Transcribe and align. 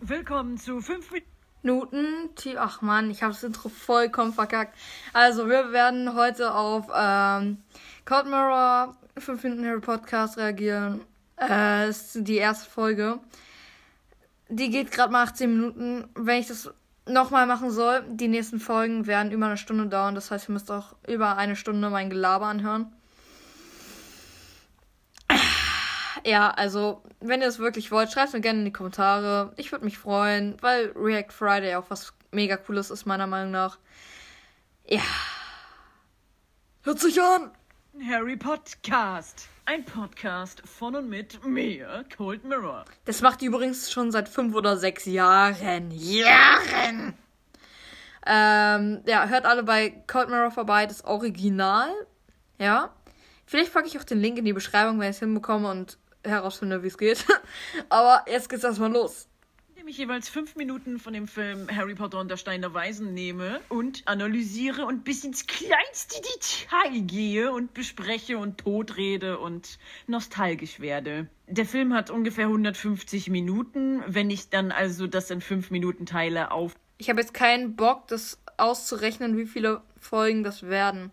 Willkommen 0.00 0.58
zu 0.58 0.82
5 0.82 1.12
Minuten. 1.62 2.28
Ach 2.58 2.82
man, 2.82 3.10
ich 3.10 3.22
habe 3.22 3.32
das 3.32 3.42
Intro 3.42 3.70
vollkommen 3.70 4.34
verkackt. 4.34 4.76
Also, 5.14 5.48
wir 5.48 5.72
werden 5.72 6.14
heute 6.14 6.54
auf 6.54 6.88
ähm, 6.94 7.62
Cold 8.04 8.26
Mirror 8.26 8.94
5 9.16 9.42
Minuten 9.44 9.66
Harry 9.66 9.80
Podcast 9.80 10.36
reagieren. 10.36 11.00
Äh, 11.40 11.88
ist 11.88 12.18
die 12.20 12.36
erste 12.36 12.68
Folge. 12.68 13.18
Die 14.48 14.70
geht 14.70 14.90
gerade 14.90 15.12
mal 15.12 15.24
18 15.24 15.50
Minuten. 15.50 16.08
Wenn 16.14 16.40
ich 16.40 16.48
das 16.48 16.72
nochmal 17.06 17.46
machen 17.46 17.70
soll, 17.70 18.04
die 18.08 18.28
nächsten 18.28 18.60
Folgen 18.60 19.06
werden 19.06 19.32
über 19.32 19.46
eine 19.46 19.56
Stunde 19.56 19.86
dauern. 19.86 20.14
Das 20.14 20.30
heißt, 20.30 20.48
ihr 20.48 20.52
müsst 20.52 20.70
auch 20.70 20.94
über 21.06 21.36
eine 21.36 21.56
Stunde 21.56 21.90
mein 21.90 22.10
Gelaber 22.10 22.46
anhören. 22.46 22.92
Ja, 26.26 26.50
also, 26.50 27.02
wenn 27.20 27.42
ihr 27.42 27.48
es 27.48 27.58
wirklich 27.58 27.90
wollt, 27.90 28.10
schreibt 28.10 28.28
es 28.28 28.32
mir 28.32 28.40
gerne 28.40 28.60
in 28.60 28.64
die 28.64 28.72
Kommentare. 28.72 29.52
Ich 29.56 29.72
würde 29.72 29.84
mich 29.84 29.98
freuen, 29.98 30.56
weil 30.62 30.90
React 30.96 31.32
Friday 31.32 31.74
auch 31.76 31.90
was 31.90 32.14
mega 32.32 32.56
cooles 32.56 32.90
ist, 32.90 33.04
meiner 33.04 33.26
Meinung 33.26 33.50
nach. 33.50 33.78
Ja. 34.88 35.02
Hört 36.82 37.00
sich 37.00 37.20
an! 37.20 37.50
Harry 38.08 38.36
Podcast. 38.36 39.48
Ein 39.66 39.86
Podcast 39.86 40.60
von 40.66 40.94
und 40.94 41.08
mit 41.08 41.42
mir, 41.42 42.04
Cold 42.14 42.44
Mirror. 42.44 42.84
Das 43.06 43.22
macht 43.22 43.40
die 43.40 43.46
übrigens 43.46 43.90
schon 43.90 44.12
seit 44.12 44.28
fünf 44.28 44.54
oder 44.54 44.76
sechs 44.76 45.06
Jahren. 45.06 45.90
Jahren! 45.90 47.14
Ähm, 48.26 49.02
ja, 49.06 49.26
hört 49.26 49.46
alle 49.46 49.62
bei 49.62 50.02
Cold 50.06 50.28
Mirror 50.28 50.50
vorbei, 50.50 50.84
das 50.84 51.02
Original. 51.06 51.88
Ja. 52.58 52.94
Vielleicht 53.46 53.72
packe 53.72 53.86
ich 53.86 53.98
auch 53.98 54.04
den 54.04 54.20
Link 54.20 54.36
in 54.36 54.44
die 54.44 54.52
Beschreibung, 54.52 55.00
wenn 55.00 55.08
ich 55.08 55.16
es 55.16 55.20
hinbekomme 55.20 55.70
und 55.70 55.96
herausfinde, 56.24 56.82
wie 56.82 56.88
es 56.88 56.98
geht. 56.98 57.24
Aber 57.88 58.22
jetzt 58.30 58.50
geht's 58.50 58.64
erstmal 58.64 58.92
los. 58.92 59.28
Indem 59.76 59.88
ich 59.88 59.98
jeweils 59.98 60.28
fünf 60.28 60.54
Minuten 60.54 61.00
von 61.00 61.14
dem 61.14 61.26
Film 61.26 61.66
Harry 61.68 61.96
Potter 61.96 62.20
und 62.20 62.30
der 62.30 62.36
Stein 62.36 62.60
der 62.60 62.72
Weisen 62.74 63.12
nehme 63.12 63.60
und 63.68 64.02
analysiere 64.06 64.86
und 64.86 65.02
bis 65.02 65.24
ins 65.24 65.48
kleinste 65.48 66.22
Detail 66.22 67.00
gehe 67.00 67.50
und 67.50 67.74
bespreche 67.74 68.38
und 68.38 68.58
totrede 68.58 69.40
und 69.40 69.80
nostalgisch 70.06 70.78
werde. 70.78 71.26
Der 71.48 71.66
Film 71.66 71.92
hat 71.92 72.10
ungefähr 72.10 72.44
150 72.44 73.30
Minuten. 73.30 74.04
Wenn 74.06 74.30
ich 74.30 74.48
dann 74.48 74.70
also 74.70 75.08
das 75.08 75.28
in 75.32 75.40
fünf 75.40 75.72
Minuten 75.72 76.06
teile 76.06 76.52
auf. 76.52 76.72
Ich 76.98 77.10
habe 77.10 77.20
jetzt 77.20 77.34
keinen 77.34 77.74
Bock, 77.74 78.06
das 78.06 78.40
auszurechnen, 78.56 79.36
wie 79.36 79.46
viele 79.46 79.82
Folgen 79.98 80.44
das 80.44 80.62
werden. 80.62 81.10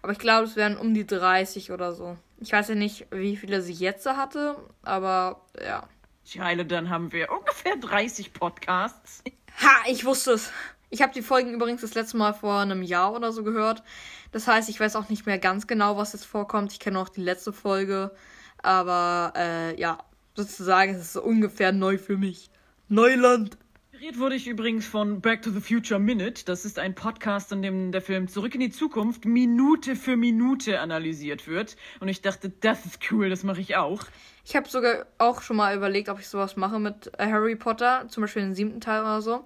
Aber 0.00 0.12
ich 0.12 0.18
glaube, 0.18 0.46
es 0.46 0.56
werden 0.56 0.78
um 0.78 0.94
die 0.94 1.06
30 1.06 1.72
oder 1.72 1.92
so. 1.92 2.16
Ich 2.40 2.52
weiß 2.52 2.68
ja 2.70 2.74
nicht, 2.74 3.06
wie 3.10 3.36
viele 3.36 3.60
sie 3.60 3.74
jetzt 3.74 4.06
hatte, 4.06 4.56
aber 4.80 5.44
ja. 5.62 5.86
Scheile, 6.30 6.66
dann 6.66 6.90
haben 6.90 7.10
wir 7.12 7.32
ungefähr 7.32 7.76
30 7.76 8.34
Podcasts. 8.34 9.22
Ha, 9.62 9.88
ich 9.88 10.04
wusste 10.04 10.32
es. 10.32 10.52
Ich 10.90 11.00
habe 11.00 11.14
die 11.14 11.22
Folgen 11.22 11.54
übrigens 11.54 11.80
das 11.80 11.94
letzte 11.94 12.18
Mal 12.18 12.34
vor 12.34 12.60
einem 12.60 12.82
Jahr 12.82 13.14
oder 13.14 13.32
so 13.32 13.42
gehört. 13.42 13.82
Das 14.30 14.46
heißt, 14.46 14.68
ich 14.68 14.78
weiß 14.78 14.96
auch 14.96 15.08
nicht 15.08 15.24
mehr 15.24 15.38
ganz 15.38 15.66
genau, 15.66 15.96
was 15.96 16.12
jetzt 16.12 16.26
vorkommt. 16.26 16.72
Ich 16.72 16.80
kenne 16.80 16.98
auch 16.98 17.08
die 17.08 17.22
letzte 17.22 17.54
Folge. 17.54 18.10
Aber 18.58 19.32
äh, 19.36 19.80
ja, 19.80 19.96
sozusagen 20.34 20.94
ist 20.94 21.00
es 21.00 21.16
ungefähr 21.16 21.72
neu 21.72 21.96
für 21.96 22.18
mich. 22.18 22.50
Neuland. 22.88 23.56
Inspiriert 23.98 24.20
wurde 24.20 24.36
ich 24.36 24.46
übrigens 24.46 24.86
von 24.86 25.20
Back 25.20 25.42
to 25.42 25.50
the 25.50 25.58
Future 25.58 25.98
Minute. 25.98 26.44
Das 26.44 26.64
ist 26.64 26.78
ein 26.78 26.94
Podcast, 26.94 27.50
in 27.50 27.62
dem 27.62 27.90
der 27.90 28.00
Film 28.00 28.28
Zurück 28.28 28.54
in 28.54 28.60
die 28.60 28.70
Zukunft 28.70 29.24
Minute 29.24 29.96
für 29.96 30.16
Minute 30.16 30.78
analysiert 30.78 31.48
wird. 31.48 31.76
Und 31.98 32.06
ich 32.06 32.22
dachte, 32.22 32.48
das 32.48 32.86
ist 32.86 33.00
cool, 33.10 33.28
das 33.28 33.42
mache 33.42 33.60
ich 33.60 33.74
auch. 33.74 34.04
Ich 34.44 34.54
habe 34.54 34.68
sogar 34.68 35.06
auch 35.18 35.42
schon 35.42 35.56
mal 35.56 35.76
überlegt, 35.76 36.10
ob 36.10 36.20
ich 36.20 36.28
sowas 36.28 36.54
mache 36.54 36.78
mit 36.78 37.10
Harry 37.18 37.56
Potter, 37.56 38.06
zum 38.08 38.20
Beispiel 38.20 38.42
den 38.42 38.54
siebten 38.54 38.80
Teil 38.80 39.00
oder 39.00 39.20
so. 39.20 39.44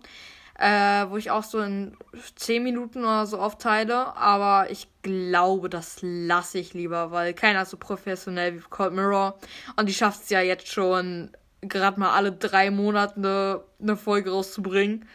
Äh, 0.58 1.08
wo 1.08 1.16
ich 1.16 1.30
auch 1.30 1.44
so 1.44 1.58
in 1.60 1.96
zehn 2.36 2.62
Minuten 2.62 3.04
oder 3.04 3.24
so 3.24 3.38
aufteile. 3.38 4.14
Aber 4.16 4.70
ich 4.70 4.86
glaube, 5.00 5.70
das 5.70 6.00
lasse 6.02 6.58
ich 6.58 6.74
lieber, 6.74 7.10
weil 7.10 7.32
keiner 7.32 7.64
so 7.64 7.78
professionell 7.78 8.56
wie 8.56 8.64
Cold 8.69 8.92
Mirror. 8.92 9.38
Und 9.76 9.88
die 9.88 9.94
schafft 9.94 10.24
es 10.24 10.28
ja 10.28 10.42
jetzt 10.42 10.69
schon 10.69 11.30
gerade 11.62 11.98
mal 11.98 12.12
alle 12.12 12.32
drei 12.32 12.70
Monate 12.70 13.16
eine, 13.16 13.64
eine 13.80 13.96
Folge 13.96 14.30
rauszubringen. 14.30 15.08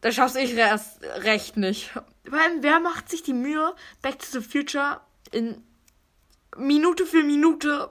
Da 0.00 0.12
schaff's 0.12 0.36
ich 0.36 0.54
erst 0.54 1.02
recht 1.22 1.56
nicht. 1.56 1.90
Weil 2.24 2.62
wer 2.62 2.80
macht 2.80 3.10
sich 3.10 3.22
die 3.22 3.32
Mühe, 3.32 3.74
Back 4.00 4.18
to 4.20 4.26
the 4.30 4.40
Future 4.40 5.00
in 5.32 5.62
Minute 6.56 7.04
für 7.04 7.22
Minute 7.22 7.90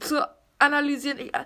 zu 0.00 0.28
analysieren? 0.58 1.18
Ich, 1.18 1.34
äh, 1.34 1.44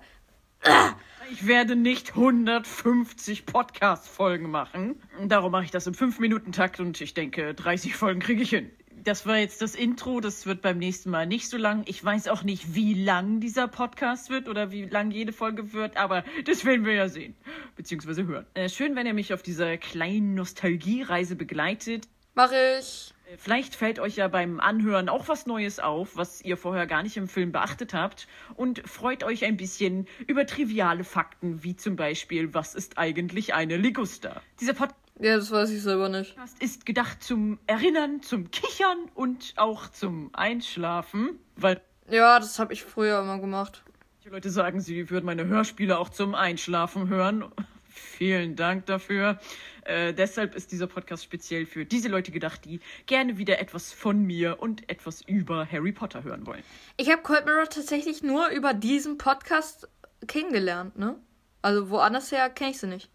ich 1.31 1.45
werde 1.45 1.75
nicht 1.75 2.15
150 2.15 3.45
Podcast-Folgen 3.45 4.49
machen. 4.49 4.99
Darum 5.27 5.51
mache 5.51 5.65
ich 5.65 5.71
das 5.71 5.85
im 5.85 5.93
5-Minuten-Takt 5.93 6.79
und 6.79 6.99
ich 6.99 7.13
denke, 7.13 7.53
30 7.53 7.95
Folgen 7.95 8.19
kriege 8.19 8.41
ich 8.41 8.49
hin 8.49 8.71
das 9.03 9.25
war 9.25 9.37
jetzt 9.37 9.61
das 9.61 9.75
Intro. 9.75 10.19
Das 10.19 10.45
wird 10.45 10.61
beim 10.61 10.77
nächsten 10.77 11.09
Mal 11.09 11.27
nicht 11.27 11.49
so 11.49 11.57
lang. 11.57 11.83
Ich 11.85 12.03
weiß 12.03 12.27
auch 12.27 12.43
nicht, 12.43 12.75
wie 12.75 12.93
lang 12.93 13.39
dieser 13.39 13.67
Podcast 13.67 14.29
wird 14.29 14.47
oder 14.47 14.71
wie 14.71 14.85
lang 14.85 15.11
jede 15.11 15.33
Folge 15.33 15.73
wird, 15.73 15.97
aber 15.97 16.23
das 16.45 16.65
werden 16.65 16.85
wir 16.85 16.93
ja 16.93 17.09
sehen. 17.09 17.35
Beziehungsweise 17.75 18.25
hören. 18.25 18.45
Äh, 18.53 18.69
schön, 18.69 18.95
wenn 18.95 19.05
ihr 19.05 19.13
mich 19.13 19.33
auf 19.33 19.41
dieser 19.41 19.77
kleinen 19.77 20.35
Nostalgiereise 20.35 21.35
begleitet. 21.35 22.07
Mach 22.35 22.51
ich. 22.51 23.13
Äh, 23.29 23.37
vielleicht 23.37 23.75
fällt 23.75 23.99
euch 23.99 24.15
ja 24.15 24.27
beim 24.27 24.59
Anhören 24.59 25.09
auch 25.09 25.27
was 25.27 25.45
Neues 25.45 25.79
auf, 25.79 26.15
was 26.15 26.41
ihr 26.41 26.57
vorher 26.57 26.87
gar 26.87 27.03
nicht 27.03 27.17
im 27.17 27.27
Film 27.27 27.51
beachtet 27.51 27.93
habt 27.93 28.27
und 28.55 28.87
freut 28.87 29.23
euch 29.23 29.45
ein 29.45 29.57
bisschen 29.57 30.07
über 30.27 30.45
triviale 30.45 31.03
Fakten, 31.03 31.63
wie 31.63 31.75
zum 31.75 31.95
Beispiel, 31.95 32.53
was 32.53 32.75
ist 32.75 32.97
eigentlich 32.97 33.53
eine 33.53 33.77
Ligusta? 33.77 34.41
Dieser 34.59 34.73
Podcast 34.73 34.98
ja, 35.19 35.35
das 35.35 35.51
weiß 35.51 35.69
ich 35.71 35.81
selber 35.81 36.07
nicht. 36.07 36.35
Ist 36.59 36.85
gedacht 36.85 37.21
zum 37.21 37.59
Erinnern, 37.67 38.21
zum 38.21 38.51
Kichern 38.51 38.97
und 39.15 39.53
auch 39.57 39.89
zum 39.89 40.29
Einschlafen, 40.33 41.39
weil. 41.55 41.81
Ja, 42.09 42.39
das 42.39 42.57
habe 42.57 42.73
ich 42.73 42.83
früher 42.83 43.19
immer 43.19 43.39
gemacht. 43.39 43.83
Die 44.23 44.29
Leute 44.29 44.49
sagen, 44.49 44.79
sie 44.79 45.09
würden 45.09 45.25
meine 45.25 45.45
Hörspiele 45.45 45.97
auch 45.97 46.09
zum 46.09 46.35
Einschlafen 46.35 47.09
hören. 47.09 47.45
Vielen 47.89 48.55
Dank 48.55 48.85
dafür. 48.85 49.39
Äh, 49.83 50.13
deshalb 50.13 50.55
ist 50.55 50.71
dieser 50.71 50.87
Podcast 50.87 51.23
speziell 51.23 51.65
für 51.65 51.85
diese 51.85 52.07
Leute 52.07 52.31
gedacht, 52.31 52.63
die 52.63 52.79
gerne 53.05 53.37
wieder 53.37 53.59
etwas 53.59 53.91
von 53.91 54.21
mir 54.21 54.61
und 54.61 54.89
etwas 54.89 55.21
über 55.21 55.69
Harry 55.69 55.91
Potter 55.91 56.23
hören 56.23 56.45
wollen. 56.45 56.63
Ich 56.97 57.09
habe 57.11 57.21
Cold 57.23 57.45
Mirror 57.45 57.69
tatsächlich 57.69 58.23
nur 58.23 58.49
über 58.49 58.73
diesen 58.73 59.17
Podcast 59.17 59.89
kennengelernt, 60.27 60.97
ne? 60.97 61.15
Also 61.61 61.89
woanders 61.89 62.31
her 62.31 62.49
kenne 62.49 62.71
ich 62.71 62.79
sie 62.79 62.87
nicht. 62.87 63.09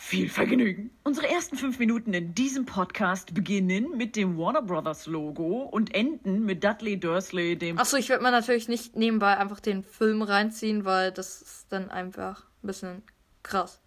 Viel 0.00 0.30
Vergnügen! 0.30 0.90
Unsere 1.02 1.28
ersten 1.28 1.56
fünf 1.56 1.78
Minuten 1.78 2.14
in 2.14 2.32
diesem 2.32 2.64
Podcast 2.64 3.34
beginnen 3.34 3.94
mit 3.96 4.16
dem 4.16 4.38
Warner 4.38 4.62
Brothers 4.62 5.06
Logo 5.06 5.64
und 5.64 5.94
enden 5.94 6.46
mit 6.46 6.64
Dudley 6.64 6.98
Dursley, 6.98 7.58
dem. 7.58 7.78
Achso, 7.78 7.98
ich 7.98 8.08
werde 8.08 8.22
mir 8.22 8.30
natürlich 8.30 8.68
nicht 8.68 8.96
nebenbei 8.96 9.36
einfach 9.36 9.60
den 9.60 9.82
Film 9.82 10.22
reinziehen, 10.22 10.86
weil 10.86 11.12
das 11.12 11.42
ist 11.42 11.66
dann 11.70 11.90
einfach 11.90 12.44
ein 12.62 12.68
bisschen 12.68 13.02
krass. 13.42 13.82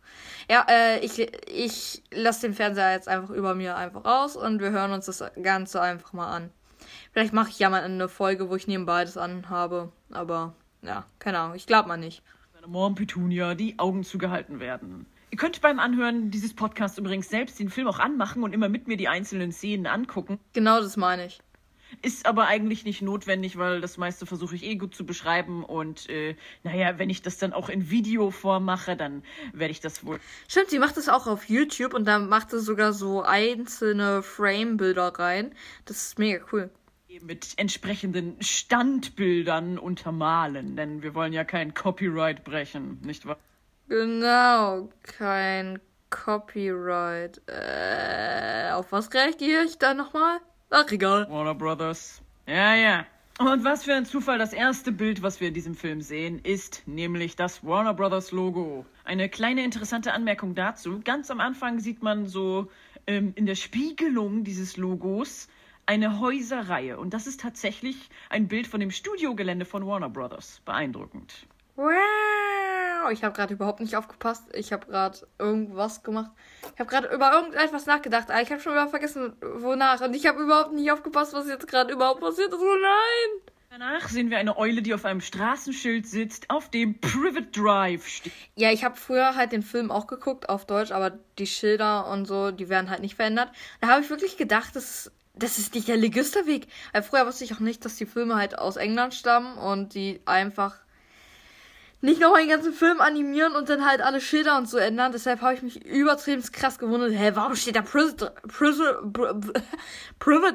Ja, 0.48 0.64
äh, 0.70 1.00
ich, 1.00 1.18
ich 1.48 2.04
lasse 2.12 2.42
den 2.42 2.54
Fernseher 2.54 2.92
jetzt 2.92 3.08
einfach 3.08 3.32
über 3.32 3.56
mir 3.56 3.76
einfach 3.78 4.06
aus 4.06 4.36
und 4.36 4.60
wir 4.60 4.70
hören 4.70 4.92
uns 4.92 5.08
das 5.08 5.24
Ganze 5.42 5.82
einfach 5.82 6.14
mal 6.14 6.30
an. 6.30 6.52
Vielleicht 7.14 7.34
mache 7.34 7.50
ich 7.50 7.58
ja 7.58 7.70
mal 7.70 7.82
eine 7.82 8.10
Folge, 8.10 8.50
wo 8.50 8.56
ich 8.56 8.68
nebenbei 8.68 9.06
das 9.06 9.18
anhabe, 9.18 9.92
aber 10.12 10.54
ja, 10.84 11.06
keine 11.18 11.40
Ahnung, 11.40 11.56
ich 11.56 11.66
glaube 11.66 11.88
mal 11.88 11.98
nicht. 11.98 12.22
Seine 12.54 12.68
Mom 12.68 12.94
Petunia 12.94 13.56
die 13.56 13.80
Augen 13.80 14.04
zugehalten 14.04 14.60
werden. 14.60 15.08
Ihr 15.32 15.38
könnt 15.38 15.62
beim 15.62 15.80
Anhören 15.80 16.30
dieses 16.30 16.54
Podcasts 16.54 16.98
übrigens 16.98 17.30
selbst 17.30 17.58
den 17.58 17.70
Film 17.70 17.88
auch 17.88 18.00
anmachen 18.00 18.44
und 18.44 18.54
immer 18.54 18.68
mit 18.68 18.90
mir 18.90 18.98
die 18.98 19.08
einzelnen 19.08 19.54
Szenen 19.54 19.88
angucken. 19.88 20.40
Genau 20.52 20.82
das 20.82 20.98
meine 20.98 21.26
ich. 21.26 21.40
Ist 22.02 22.26
aber 22.26 22.48
eigentlich 22.48 22.84
nicht 22.84 23.02
notwendig, 23.02 23.58
weil 23.58 23.80
das 23.80 23.98
meiste 23.98 24.26
versuche 24.26 24.56
ich 24.56 24.64
eh 24.64 24.76
gut 24.76 24.94
zu 24.94 25.06
beschreiben. 25.06 25.64
Und 25.64 26.10
äh, 26.10 26.36
naja, 26.64 27.00
wenn 27.00 27.10
ich 27.10 27.22
das 27.22 27.38
dann 27.38 27.54
auch 27.54 27.70
in 27.70 27.90
Videoform 27.90 28.66
mache, 28.66 28.98
dann 28.98 29.24
werde 29.54 29.72
ich 29.72 29.80
das 29.80 30.06
wohl. 30.06 30.20
Stimmt, 30.50 30.70
sie 30.70 30.80
macht 30.80 30.98
das 30.98 31.08
auch 31.08 31.28
auf 31.28 31.48
YouTube 31.48 31.94
und 31.94 32.06
da 32.06 32.20
macht 32.20 32.52
sie 32.52 32.60
sogar 32.60 32.92
so 32.92 33.22
einzelne 33.22 34.24
Frame-Bilder 34.24 35.18
rein. 35.18 35.56
Das 35.86 36.08
ist 36.08 36.20
mega 36.20 36.44
cool. 36.52 36.70
Mit 37.22 37.54
entsprechenden 37.56 38.42
Standbildern 38.42 39.78
untermalen, 39.78 40.76
denn 40.76 41.04
wir 41.04 41.16
wollen 41.16 41.32
ja 41.32 41.46
kein 41.46 41.74
Copyright 41.74 42.44
brechen, 42.44 43.00
nicht 43.02 43.26
wahr? 43.26 43.38
Genau, 43.92 44.88
kein 45.04 45.78
Copyright. 46.10 47.42
Äh, 47.48 48.72
auf 48.72 48.94
was 48.94 49.14
reagiere 49.14 49.66
ich 49.66 49.80
da 49.80 49.94
nochmal? 49.94 50.40
Ach, 50.70 50.90
egal. 50.90 51.30
Warner 51.30 51.56
Brothers. 51.56 52.22
Ja, 52.48 52.74
ja. 52.74 53.06
Und 53.38 53.66
was 53.66 53.84
für 53.84 53.94
ein 53.94 54.06
Zufall, 54.06 54.38
das 54.38 54.54
erste 54.54 54.94
Bild, 54.94 55.24
was 55.24 55.42
wir 55.42 55.50
in 55.50 55.54
diesem 55.54 55.76
Film 55.76 56.00
sehen, 56.00 56.40
ist 56.42 56.84
nämlich 56.86 57.36
das 57.36 57.66
Warner 57.66 57.94
Brothers 57.94 58.32
Logo. 58.32 58.86
Eine 59.04 59.28
kleine 59.28 59.62
interessante 59.66 60.14
Anmerkung 60.14 60.56
dazu. 60.56 61.02
Ganz 61.04 61.30
am 61.30 61.42
Anfang 61.42 61.82
sieht 61.82 62.02
man 62.02 62.28
so 62.28 62.72
ähm, 63.08 63.34
in 63.36 63.46
der 63.46 63.56
Spiegelung 63.56 64.46
dieses 64.46 64.78
Logos 64.78 65.50
eine 65.86 66.22
Häuserreihe. 66.22 66.98
Und 66.98 67.14
das 67.14 67.28
ist 67.28 67.42
tatsächlich 67.42 68.10
ein 68.30 68.48
Bild 68.48 68.68
von 68.68 68.80
dem 68.80 68.92
Studiogelände 68.92 69.66
von 69.66 69.86
Warner 69.86 70.10
Brothers. 70.10 70.62
Beeindruckend. 70.64 71.46
Wow, 71.76 72.31
ich 73.10 73.24
habe 73.24 73.36
gerade 73.36 73.54
überhaupt 73.54 73.80
nicht 73.80 73.96
aufgepasst. 73.96 74.44
Ich 74.54 74.72
habe 74.72 74.86
gerade 74.86 75.20
irgendwas 75.40 76.04
gemacht. 76.04 76.32
Ich 76.74 76.80
habe 76.80 76.90
gerade 76.90 77.08
über 77.08 77.34
irgendetwas 77.34 77.86
nachgedacht. 77.86 78.30
Aber 78.30 78.42
ich 78.42 78.52
habe 78.52 78.62
schon 78.62 78.74
wieder 78.74 78.88
vergessen, 78.88 79.34
wonach. 79.42 80.02
Und 80.02 80.14
ich 80.14 80.28
habe 80.28 80.42
überhaupt 80.42 80.74
nicht 80.74 80.92
aufgepasst, 80.92 81.34
was 81.34 81.48
jetzt 81.48 81.68
gerade 81.68 81.94
überhaupt 81.94 82.22
passiert 82.22 82.50
ist. 82.50 82.60
Oh 82.60 82.76
nein! 82.82 83.52
Danach 83.72 84.10
sehen 84.10 84.30
wir 84.30 84.38
eine 84.38 84.58
Eule, 84.58 84.82
die 84.82 84.94
auf 84.94 85.06
einem 85.06 85.22
Straßenschild 85.22 86.06
sitzt, 86.06 86.50
auf 86.50 86.70
dem 86.70 87.00
Private 87.00 87.48
Drive 87.54 88.06
steht. 88.06 88.34
Ja, 88.56 88.70
ich 88.70 88.84
habe 88.84 88.98
früher 88.98 89.36
halt 89.36 89.54
den 89.54 89.64
Film 89.64 89.92
auch 89.92 90.08
geguckt 90.08 90.50
auf 90.50 90.66
Deutsch, 90.66 90.92
aber 90.92 91.18
die 91.40 91.48
Schilder 91.48 92.08
und 92.08 92.26
so, 92.26 92.52
die 92.52 92.68
werden 92.68 92.90
halt 92.90 93.00
nicht 93.00 93.16
verändert. 93.16 93.50
Da 93.80 93.88
habe 93.88 94.02
ich 94.02 94.10
wirklich 94.10 94.36
gedacht, 94.36 94.76
das, 94.76 95.10
das 95.36 95.58
ist 95.58 95.74
nicht 95.74 95.88
der 95.88 95.96
Ligusterweg. 95.96 96.68
Weil 96.92 97.04
früher 97.04 97.26
wusste 97.26 97.46
ich 97.46 97.54
auch 97.54 97.62
nicht, 97.62 97.86
dass 97.86 97.96
die 97.96 98.06
Filme 98.06 98.36
halt 98.36 98.60
aus 98.60 98.76
England 98.76 99.14
stammen 99.14 99.58
und 99.58 99.94
die 99.94 100.20
einfach 100.26 100.76
nicht 102.02 102.20
noch 102.20 102.34
einen 102.34 102.50
ganzen 102.50 102.74
Film 102.74 103.00
animieren 103.00 103.56
und 103.56 103.70
dann 103.70 103.86
halt 103.86 104.02
alle 104.02 104.20
Schilder 104.20 104.58
und 104.58 104.68
so 104.68 104.78
ändern. 104.78 105.12
Deshalb 105.12 105.42
habe 105.42 105.54
ich 105.54 105.62
mich 105.62 105.86
übertrieben 105.86 106.42
krass 106.52 106.80
gewundert. 106.80 107.12
Hä, 107.14 107.32
warum 107.36 107.56
steht 107.56 107.76
da 107.76 107.82
Private, 107.84 108.34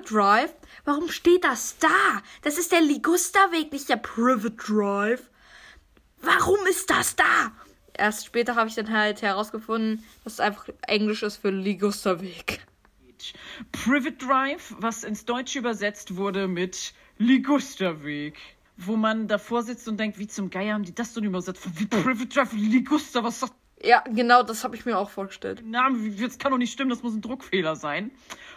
Drive? 0.04 0.52
Warum 0.84 1.08
steht 1.08 1.44
das 1.44 1.78
da? 1.78 2.22
Das 2.42 2.58
ist 2.58 2.72
der 2.72 2.80
Ligusterweg, 2.80 3.72
nicht 3.72 3.88
der 3.88 3.96
Private 3.96 4.50
Drive. 4.50 5.30
Warum 6.20 6.58
ist 6.68 6.90
das 6.90 7.14
da? 7.14 7.52
Erst 7.94 8.26
später 8.26 8.56
habe 8.56 8.68
ich 8.68 8.74
dann 8.74 8.92
halt 8.92 9.22
herausgefunden, 9.22 10.04
dass 10.24 10.34
es 10.34 10.40
einfach 10.40 10.68
Englisch 10.86 11.22
ist 11.22 11.36
für 11.36 11.50
Ligusterweg. 11.50 12.66
Private 13.72 14.12
Drive, 14.12 14.74
was 14.78 15.04
ins 15.04 15.24
Deutsche 15.24 15.60
übersetzt 15.60 16.16
wurde 16.16 16.48
mit 16.48 16.92
Ligusterweg 17.18 18.36
wo 18.76 18.96
man 18.96 19.28
davor 19.28 19.62
sitzt 19.62 19.88
und 19.88 19.98
denkt, 19.98 20.18
wie 20.18 20.26
zum 20.26 20.50
Geier 20.50 20.74
haben 20.74 20.84
die 20.84 20.94
das 20.94 21.14
denn 21.14 21.24
übersetzt? 21.24 21.66
Wie 21.78 21.86
Private 21.86 22.26
Drive, 22.26 22.52
Ligusta, 22.52 23.24
was 23.24 23.40
das? 23.40 23.52
Ja, 23.82 24.02
genau, 24.08 24.42
das 24.42 24.64
habe 24.64 24.74
ich 24.74 24.86
mir 24.86 24.96
auch 24.96 25.10
vorgestellt. 25.10 25.62
Name, 25.64 26.10
das 26.10 26.38
kann 26.38 26.50
doch 26.50 26.58
nicht 26.58 26.72
stimmen, 26.72 26.90
das 26.90 27.02
muss 27.02 27.14
ein 27.14 27.20
Druckfehler 27.20 27.76
sein. 27.76 28.10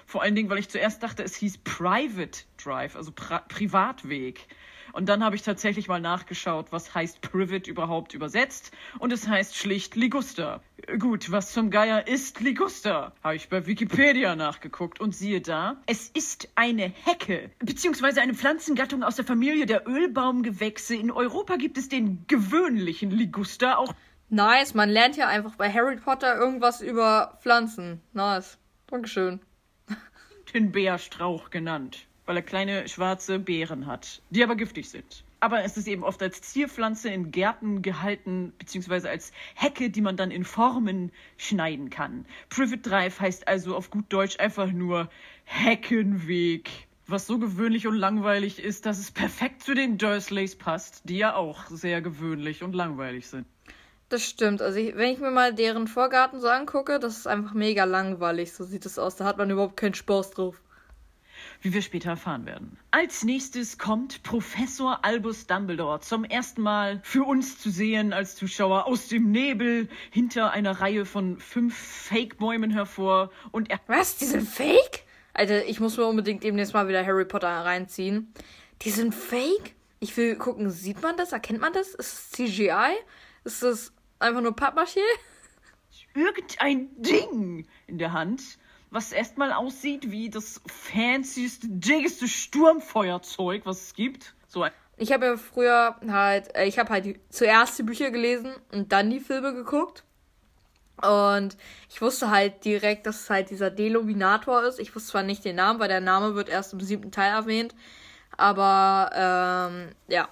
Vor 0.06 0.22
allen 0.22 0.36
Dingen, 0.36 0.50
weil 0.50 0.60
ich 0.60 0.70
zuerst 0.70 1.04
dachte, 1.04 1.24
es 1.24 1.36
hieß 1.36 1.60
Private 1.60 2.40
Drive, 2.62 2.96
also 2.96 3.12
Pri 3.12 3.40
Privatweg. 3.48 4.48
Und 4.94 5.10
dann 5.10 5.24
habe 5.24 5.36
ich 5.36 5.42
tatsächlich 5.42 5.88
mal 5.88 6.02
nachgeschaut, 6.02 6.72
was 6.72 6.94
heißt 6.94 7.22
Privet 7.22 7.68
überhaupt 7.68 8.14
übersetzt. 8.14 8.72
Und 9.00 9.14
es 9.14 9.28
heißt 9.28 9.56
schlicht 9.56 9.96
Liguster. 9.96 10.62
Gut, 10.98 11.32
was 11.32 11.54
zum 11.54 11.70
Geier 11.70 12.08
ist 12.08 12.40
Liguster? 12.40 13.14
Habe 13.24 13.36
ich 13.36 13.50
bei 13.50 13.66
Wikipedia 13.68 14.36
nachgeguckt 14.36 15.00
und 15.00 15.16
siehe 15.16 15.42
da, 15.42 15.78
es 15.86 16.10
ist 16.10 16.50
eine 16.56 16.94
Hecke, 17.04 17.52
beziehungsweise 17.60 18.22
eine 18.22 18.34
Pflanzengattung 18.34 19.04
aus 19.04 19.16
der 19.16 19.26
Familie 19.26 19.66
der 19.66 19.88
Ölbaumgewächse. 19.88 20.96
In 20.96 21.12
Europa 21.12 21.58
gibt 21.58 21.78
es 21.78 21.90
den 21.90 22.26
gewöhnlichen 22.28 23.12
Liguster 23.12 23.78
auch. 23.78 23.94
Nice, 24.30 24.74
man 24.74 24.90
lernt 24.90 25.18
ja 25.18 25.28
einfach 25.28 25.56
bei 25.56 25.72
Harry 25.72 25.98
Potter 25.98 26.36
irgendwas 26.36 26.82
über 26.82 27.38
Pflanzen. 27.42 28.02
Nice. 28.14 28.58
Dankeschön. 28.88 29.40
Tintenbeerstrauch 30.46 31.52
genannt 31.52 32.09
weil 32.30 32.38
er 32.38 32.44
kleine 32.44 32.88
schwarze 32.88 33.40
Beeren 33.40 33.88
hat, 33.88 34.22
die 34.30 34.44
aber 34.44 34.56
giftig 34.56 34.88
sind. 34.88 35.24
Aber 35.40 35.64
es 35.64 35.78
ist 35.78 35.88
eben 35.88 36.04
oft 36.04 36.22
als 36.22 36.44
Zierpflanze 36.44 37.10
in 37.10 37.32
Gärten 37.32 37.82
gehalten, 37.82 38.54
beziehungsweise 38.60 39.10
als 39.10 39.32
Hecke, 39.56 39.90
die 39.90 40.02
man 40.02 40.16
dann 40.16 40.30
in 40.30 40.46
Formen 40.46 41.12
schneiden 41.38 41.90
kann. 41.90 42.28
Privet 42.50 42.86
Drive 42.86 43.20
heißt 43.20 43.48
also 43.48 43.76
auf 43.76 43.90
gut 43.90 44.06
Deutsch 44.10 44.40
einfach 44.40 44.72
nur 44.72 45.10
Heckenweg. 45.46 46.70
Was 47.08 47.26
so 47.26 47.40
gewöhnlich 47.40 47.88
und 47.88 47.96
langweilig 47.96 48.64
ist, 48.64 48.86
dass 48.86 49.00
es 49.00 49.10
perfekt 49.10 49.64
zu 49.64 49.74
den 49.74 49.98
Dursleys 49.98 50.56
passt, 50.56 51.02
die 51.06 51.18
ja 51.18 51.34
auch 51.34 51.66
sehr 51.66 52.00
gewöhnlich 52.00 52.62
und 52.62 52.76
langweilig 52.76 53.26
sind. 53.26 53.48
Das 54.10 54.24
stimmt. 54.24 54.62
Also 54.62 54.78
ich, 54.78 54.96
wenn 54.96 55.12
ich 55.12 55.20
mir 55.20 55.32
mal 55.32 55.56
deren 55.56 55.88
Vorgarten 55.88 56.40
so 56.40 56.48
angucke, 56.48 57.00
das 57.00 57.18
ist 57.18 57.26
einfach 57.28 57.56
mega 57.56 57.86
langweilig. 57.86 58.54
So 58.54 58.66
sieht 58.66 58.86
es 58.86 59.00
aus. 59.00 59.16
Da 59.16 59.26
hat 59.26 59.40
man 59.40 59.50
überhaupt 59.50 59.78
keinen 59.78 59.96
Spaß 59.96 60.30
drauf 60.30 60.62
wie 61.62 61.74
wir 61.74 61.82
später 61.82 62.12
erfahren 62.12 62.46
werden. 62.46 62.78
Als 62.92 63.24
nächstes 63.24 63.78
kommt 63.78 64.24
Professor 64.24 65.04
Albus 65.04 65.48
Dumbledore 65.48 66.00
zum 66.00 66.24
ersten 66.24 66.62
Mal 66.62 67.02
für 67.04 67.24
uns 67.24 67.60
zu 67.60 67.70
sehen 67.70 68.14
als 68.14 68.36
Zuschauer 68.36 68.88
aus 68.88 69.08
dem 69.08 69.32
Nebel 69.32 69.90
hinter 70.12 70.52
einer 70.52 70.80
Reihe 70.80 71.06
von 71.06 71.38
fünf 71.38 71.78
Fake-Bäumen 71.78 72.72
hervor 72.72 73.32
und 73.52 73.70
er. 73.70 73.80
Was? 73.88 74.18
Die 74.18 74.26
sind 74.26 74.48
fake? 74.48 75.04
Alter, 75.34 75.66
ich 75.66 75.80
muss 75.80 75.98
mir 75.98 76.06
unbedingt 76.06 76.44
demnächst 76.44 76.74
mal 76.74 76.88
wieder 76.88 77.06
Harry 77.06 77.26
Potter 77.26 77.48
reinziehen. 77.48 78.34
Die 78.82 78.90
sind 78.90 79.14
fake? 79.14 79.76
Ich 80.00 80.16
will 80.16 80.36
gucken, 80.36 80.70
sieht 80.70 81.02
man 81.02 81.18
das? 81.18 81.34
Erkennt 81.34 81.60
man 81.60 81.74
das? 81.74 81.90
Ist 81.90 82.14
es 82.14 82.32
CGI? 82.32 82.96
Ist 83.44 83.64
das 83.64 83.94
einfach 84.20 84.42
nur 84.42 84.56
Pappmaché? 84.56 85.00
Irgendein 86.14 86.90
Ding 86.98 87.68
in 87.88 87.98
der 87.98 88.14
Hand 88.14 88.42
was 88.92 89.12
erstmal 89.12 89.52
aussieht 89.54 90.12
wie 90.12 90.30
das 90.30 90.62
fancieste, 90.68 91.68
diggeste 91.70 92.28
Sturmfeuerzeug, 92.28 93.66
was 93.66 93.82
es 93.82 93.94
gibt. 93.94 94.34
So 94.48 94.66
ich 95.00 95.14
habe 95.14 95.26
ja 95.26 95.38
früher 95.38 95.96
halt, 96.10 96.56
äh, 96.56 96.66
ich 96.66 96.78
habe 96.78 96.90
halt 96.90 97.06
die, 97.06 97.20
zuerst 97.30 97.80
die 97.80 97.84
Bücher 97.84 98.12
gelesen 98.12 98.54
und 98.72 98.92
dann 98.92 99.10
die 99.10 99.20
Filme 99.20 99.54
geguckt. 99.54 100.04
Und 101.02 101.56
ich 101.90 102.02
wusste 102.02 102.30
halt 102.30 102.66
direkt, 102.66 103.08
dass 103.08 103.22
es 103.22 103.30
halt 103.30 103.50
dieser 103.50 103.72
Deluminator 103.72 104.64
ist. 104.64 104.80
Ich 104.80 104.94
wusste 104.94 105.12
zwar 105.12 105.24
nicht 105.24 105.46
den 105.46 105.56
Namen, 105.56 105.80
weil 105.80 105.88
der 105.88 106.02
Name 106.02 106.36
wird 106.36 106.50
erst 106.50 106.74
im 106.74 106.82
siebten 106.82 107.12
Teil 107.12 107.32
erwähnt. 107.32 107.74
Aber 108.36 109.10
ähm, 109.14 109.96
ja, 110.10 110.28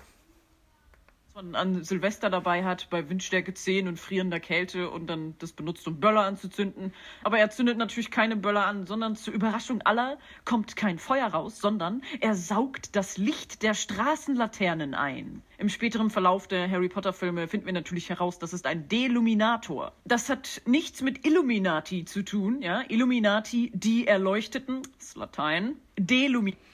man 1.38 1.54
an 1.54 1.84
Silvester 1.84 2.32
dabei 2.32 2.64
hat, 2.64 2.90
bei 2.90 3.10
Windstärke 3.10 3.54
10 3.54 3.88
und 3.88 4.00
frierender 4.00 4.40
Kälte 4.40 4.90
und 4.90 5.06
dann 5.06 5.36
das 5.38 5.52
benutzt, 5.52 5.88
um 5.88 6.00
Böller 6.00 6.22
anzuzünden. 6.22 6.94
Aber 7.24 7.38
er 7.38 7.52
zündet 7.52 7.78
natürlich 7.78 8.10
keine 8.10 8.36
Böller 8.36 8.66
an, 8.66 8.88
sondern 8.88 9.16
zur 9.16 9.36
Überraschung 9.36 9.84
aller 9.84 10.18
kommt 10.46 10.76
kein 10.76 10.98
Feuer 10.98 11.28
raus, 11.28 11.60
sondern 11.60 12.02
er 12.22 12.34
saugt 12.34 12.96
das 12.96 13.20
Licht 13.20 13.62
der 13.62 13.76
Straßenlaternen 13.76 14.96
ein. 14.96 15.44
Im 15.60 15.70
späteren 15.70 16.10
Verlauf 16.10 16.48
der 16.48 16.72
Harry 16.72 16.90
Potter-Filme 16.90 17.48
finden 17.48 17.68
wir 17.68 17.74
natürlich 17.74 18.10
heraus, 18.10 18.40
das 18.40 18.54
ist 18.54 18.66
ein 18.66 18.88
Deluminator. 18.90 19.92
Das 20.06 20.30
hat 20.30 20.64
nichts 20.66 21.04
mit 21.04 21.28
Illuminati 21.28 22.06
zu 22.06 22.24
tun, 22.24 22.64
ja. 22.64 22.82
Illuminati, 22.90 23.72
die 23.76 24.08
Erleuchteten, 24.08 24.82
das 24.98 25.10
ist 25.10 25.18
Latein. 25.18 25.76
Deluminator. 26.00 26.67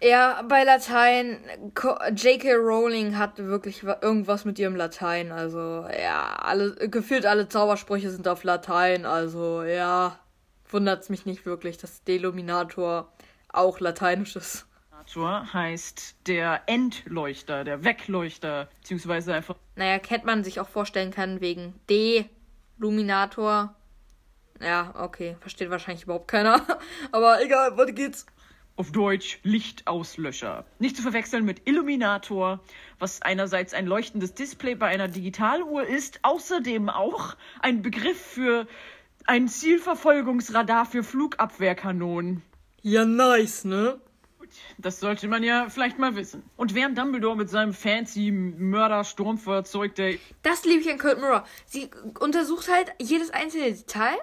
Ja, 0.00 0.42
bei 0.42 0.64
Latein, 0.64 1.38
J.K. 2.14 2.54
Rowling 2.54 3.16
hat 3.16 3.38
wirklich 3.38 3.82
irgendwas 3.82 4.44
mit 4.44 4.58
ihrem 4.58 4.76
Latein. 4.76 5.32
Also, 5.32 5.86
ja, 5.88 6.36
alle, 6.36 6.74
gefühlt 6.88 7.24
alle 7.26 7.48
Zaubersprüche 7.48 8.10
sind 8.10 8.28
auf 8.28 8.44
Latein. 8.44 9.06
Also, 9.06 9.62
ja, 9.62 10.18
wundert's 10.68 11.08
mich 11.08 11.24
nicht 11.26 11.46
wirklich, 11.46 11.78
dass 11.78 12.04
Deluminator 12.04 13.12
auch 13.48 13.80
lateinisch 13.80 14.36
ist. 14.36 14.66
Deluminator 14.90 15.52
heißt 15.52 16.16
der 16.26 16.62
Endleuchter, 16.66 17.64
der 17.64 17.84
Wegleuchter, 17.84 18.68
beziehungsweise 18.80 19.34
einfach. 19.34 19.56
Naja, 19.76 19.98
kennt 19.98 20.24
man 20.24 20.44
sich 20.44 20.60
auch 20.60 20.68
vorstellen 20.68 21.10
kann 21.10 21.40
wegen 21.40 21.74
Deluminator. 21.88 23.74
Ja, 24.60 24.94
okay, 24.96 25.36
versteht 25.40 25.70
wahrscheinlich 25.70 26.04
überhaupt 26.04 26.28
keiner. 26.28 26.60
Aber 27.12 27.42
egal, 27.42 27.76
weiter 27.76 27.92
geht's 27.92 28.26
auf 28.76 28.92
Deutsch 28.92 29.38
Lichtauslöscher. 29.42 30.64
Nicht 30.78 30.96
zu 30.96 31.02
verwechseln 31.02 31.44
mit 31.44 31.68
Illuminator, 31.68 32.60
was 32.98 33.22
einerseits 33.22 33.74
ein 33.74 33.86
leuchtendes 33.86 34.34
Display 34.34 34.74
bei 34.74 34.86
einer 34.86 35.08
Digitaluhr 35.08 35.86
ist, 35.86 36.20
außerdem 36.22 36.88
auch 36.88 37.36
ein 37.60 37.82
Begriff 37.82 38.20
für 38.20 38.66
ein 39.26 39.48
Zielverfolgungsradar 39.48 40.86
für 40.86 41.02
Flugabwehrkanonen. 41.02 42.42
Ja, 42.82 43.04
nice, 43.04 43.64
ne? 43.64 44.00
Gut, 44.38 44.50
das 44.76 45.00
sollte 45.00 45.28
man 45.28 45.42
ja 45.42 45.68
vielleicht 45.70 45.98
mal 45.98 46.16
wissen. 46.16 46.42
Und 46.56 46.74
während 46.74 46.98
Dumbledore 46.98 47.36
mit 47.36 47.48
seinem 47.48 47.72
fancy 47.72 48.30
Mörder-Sturmfeuerzeug 48.30 49.94
der. 49.94 50.16
Das 50.42 50.64
liebe 50.64 50.80
ich 50.80 50.90
an 50.90 50.98
Cold 50.98 51.18
Mirror. 51.18 51.46
Sie 51.64 51.88
untersucht 52.20 52.68
halt 52.70 52.92
jedes 53.00 53.30
einzelne 53.30 53.72
Detail. 53.72 54.16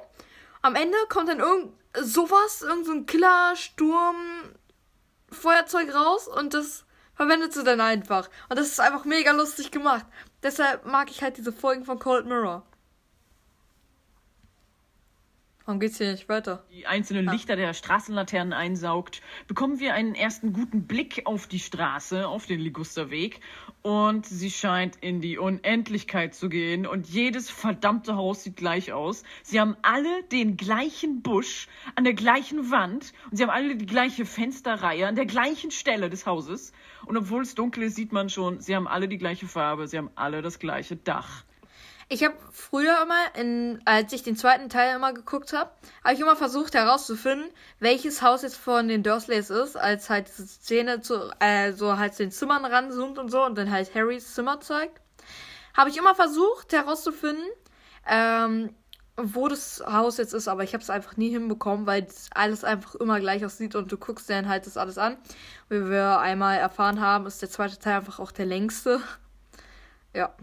Am 0.61 0.75
Ende 0.75 0.97
kommt 1.09 1.29
dann 1.29 1.39
irgend 1.39 1.73
sowas, 1.99 2.61
irgend 2.61 2.85
so 2.85 2.91
ein 2.91 3.05
Killer-Sturm-Feuerzeug 3.05 5.93
raus 5.93 6.27
und 6.27 6.53
das 6.53 6.85
verwendet 7.15 7.53
sie 7.53 7.63
dann 7.63 7.79
einfach. 7.81 8.29
Und 8.49 8.59
das 8.59 8.67
ist 8.67 8.79
einfach 8.79 9.05
mega 9.05 9.31
lustig 9.31 9.71
gemacht. 9.71 10.05
Deshalb 10.43 10.85
mag 10.85 11.09
ich 11.09 11.23
halt 11.23 11.37
diese 11.37 11.51
Folgen 11.51 11.85
von 11.85 11.99
Cold 11.99 12.25
Mirror. 12.25 12.65
Warum 15.65 15.79
geht's 15.79 15.99
hier 15.99 16.11
nicht 16.11 16.27
weiter? 16.27 16.65
Die 16.71 16.87
einzelnen 16.87 17.27
Lichter 17.27 17.55
der 17.55 17.73
Straßenlaternen 17.73 18.51
einsaugt, 18.51 19.21
bekommen 19.47 19.79
wir 19.79 19.93
einen 19.93 20.15
ersten 20.15 20.53
guten 20.53 20.87
Blick 20.87 21.21
auf 21.25 21.45
die 21.47 21.59
Straße, 21.59 22.27
auf 22.27 22.47
den 22.47 22.59
Ligusterweg. 22.59 23.41
Und 23.83 24.27
sie 24.27 24.51
scheint 24.51 24.97
in 24.97 25.21
die 25.21 25.39
Unendlichkeit 25.39 26.35
zu 26.35 26.49
gehen. 26.49 26.85
Und 26.85 27.07
jedes 27.07 27.49
verdammte 27.49 28.15
Haus 28.15 28.43
sieht 28.43 28.55
gleich 28.55 28.93
aus. 28.93 29.23
Sie 29.41 29.59
haben 29.59 29.75
alle 29.81 30.23
den 30.31 30.55
gleichen 30.55 31.21
Busch 31.23 31.67
an 31.95 32.03
der 32.03 32.13
gleichen 32.13 32.69
Wand. 32.69 33.13
Und 33.31 33.37
sie 33.37 33.43
haben 33.43 33.49
alle 33.49 33.75
die 33.75 33.87
gleiche 33.87 34.25
Fensterreihe 34.25 35.07
an 35.07 35.15
der 35.15 35.25
gleichen 35.25 35.71
Stelle 35.71 36.09
des 36.09 36.27
Hauses. 36.27 36.73
Und 37.05 37.17
obwohl 37.17 37.41
es 37.41 37.55
dunkel 37.55 37.83
ist, 37.83 37.95
sieht 37.95 38.11
man 38.11 38.29
schon, 38.29 38.59
sie 38.61 38.75
haben 38.75 38.87
alle 38.87 39.07
die 39.07 39.17
gleiche 39.17 39.47
Farbe. 39.47 39.87
Sie 39.87 39.97
haben 39.97 40.11
alle 40.15 40.43
das 40.43 40.59
gleiche 40.59 40.95
Dach. 40.95 41.43
Ich 42.13 42.25
habe 42.25 42.35
früher 42.51 43.01
immer, 43.01 43.35
in, 43.35 43.81
als 43.85 44.11
ich 44.11 44.21
den 44.21 44.35
zweiten 44.35 44.67
Teil 44.67 44.97
immer 44.97 45.13
geguckt 45.13 45.53
habe, 45.53 45.71
habe 46.03 46.13
ich 46.13 46.19
immer 46.19 46.35
versucht 46.35 46.73
herauszufinden, 46.73 47.49
welches 47.79 48.21
Haus 48.21 48.41
jetzt 48.41 48.57
von 48.57 48.89
den 48.89 49.01
Dursleys 49.01 49.49
ist, 49.49 49.77
als 49.77 50.09
halt 50.09 50.27
diese 50.27 50.45
Szene 50.45 50.99
zu, 50.99 51.31
äh, 51.39 51.71
so 51.71 51.97
halt 51.97 52.19
den 52.19 52.29
Zimmern 52.29 52.65
ranzoomt 52.65 53.17
und 53.17 53.31
so 53.31 53.45
und 53.45 53.57
dann 53.57 53.71
halt 53.71 53.95
Harrys 53.95 54.33
Zimmer 54.33 54.59
zeigt. 54.59 54.99
Habe 55.73 55.89
ich 55.89 55.95
immer 55.95 56.13
versucht 56.13 56.73
herauszufinden, 56.73 57.45
ähm, 58.05 58.75
wo 59.15 59.47
das 59.47 59.81
Haus 59.87 60.17
jetzt 60.17 60.33
ist, 60.33 60.49
aber 60.49 60.65
ich 60.65 60.73
habe 60.73 60.83
es 60.83 60.89
einfach 60.89 61.15
nie 61.15 61.29
hinbekommen, 61.29 61.85
weil 61.85 62.07
alles 62.31 62.65
einfach 62.65 62.95
immer 62.95 63.21
gleich 63.21 63.45
aussieht 63.45 63.73
und 63.73 63.89
du 63.89 63.97
guckst 63.97 64.29
dann 64.29 64.49
halt 64.49 64.65
das 64.67 64.75
alles 64.75 64.97
an. 64.97 65.15
Wie 65.69 65.89
wir 65.89 66.19
einmal 66.19 66.57
erfahren 66.57 66.99
haben, 66.99 67.25
ist 67.25 67.41
der 67.41 67.49
zweite 67.49 67.79
Teil 67.79 67.95
einfach 67.95 68.19
auch 68.19 68.33
der 68.33 68.47
längste. 68.47 68.99
Ja 70.13 70.35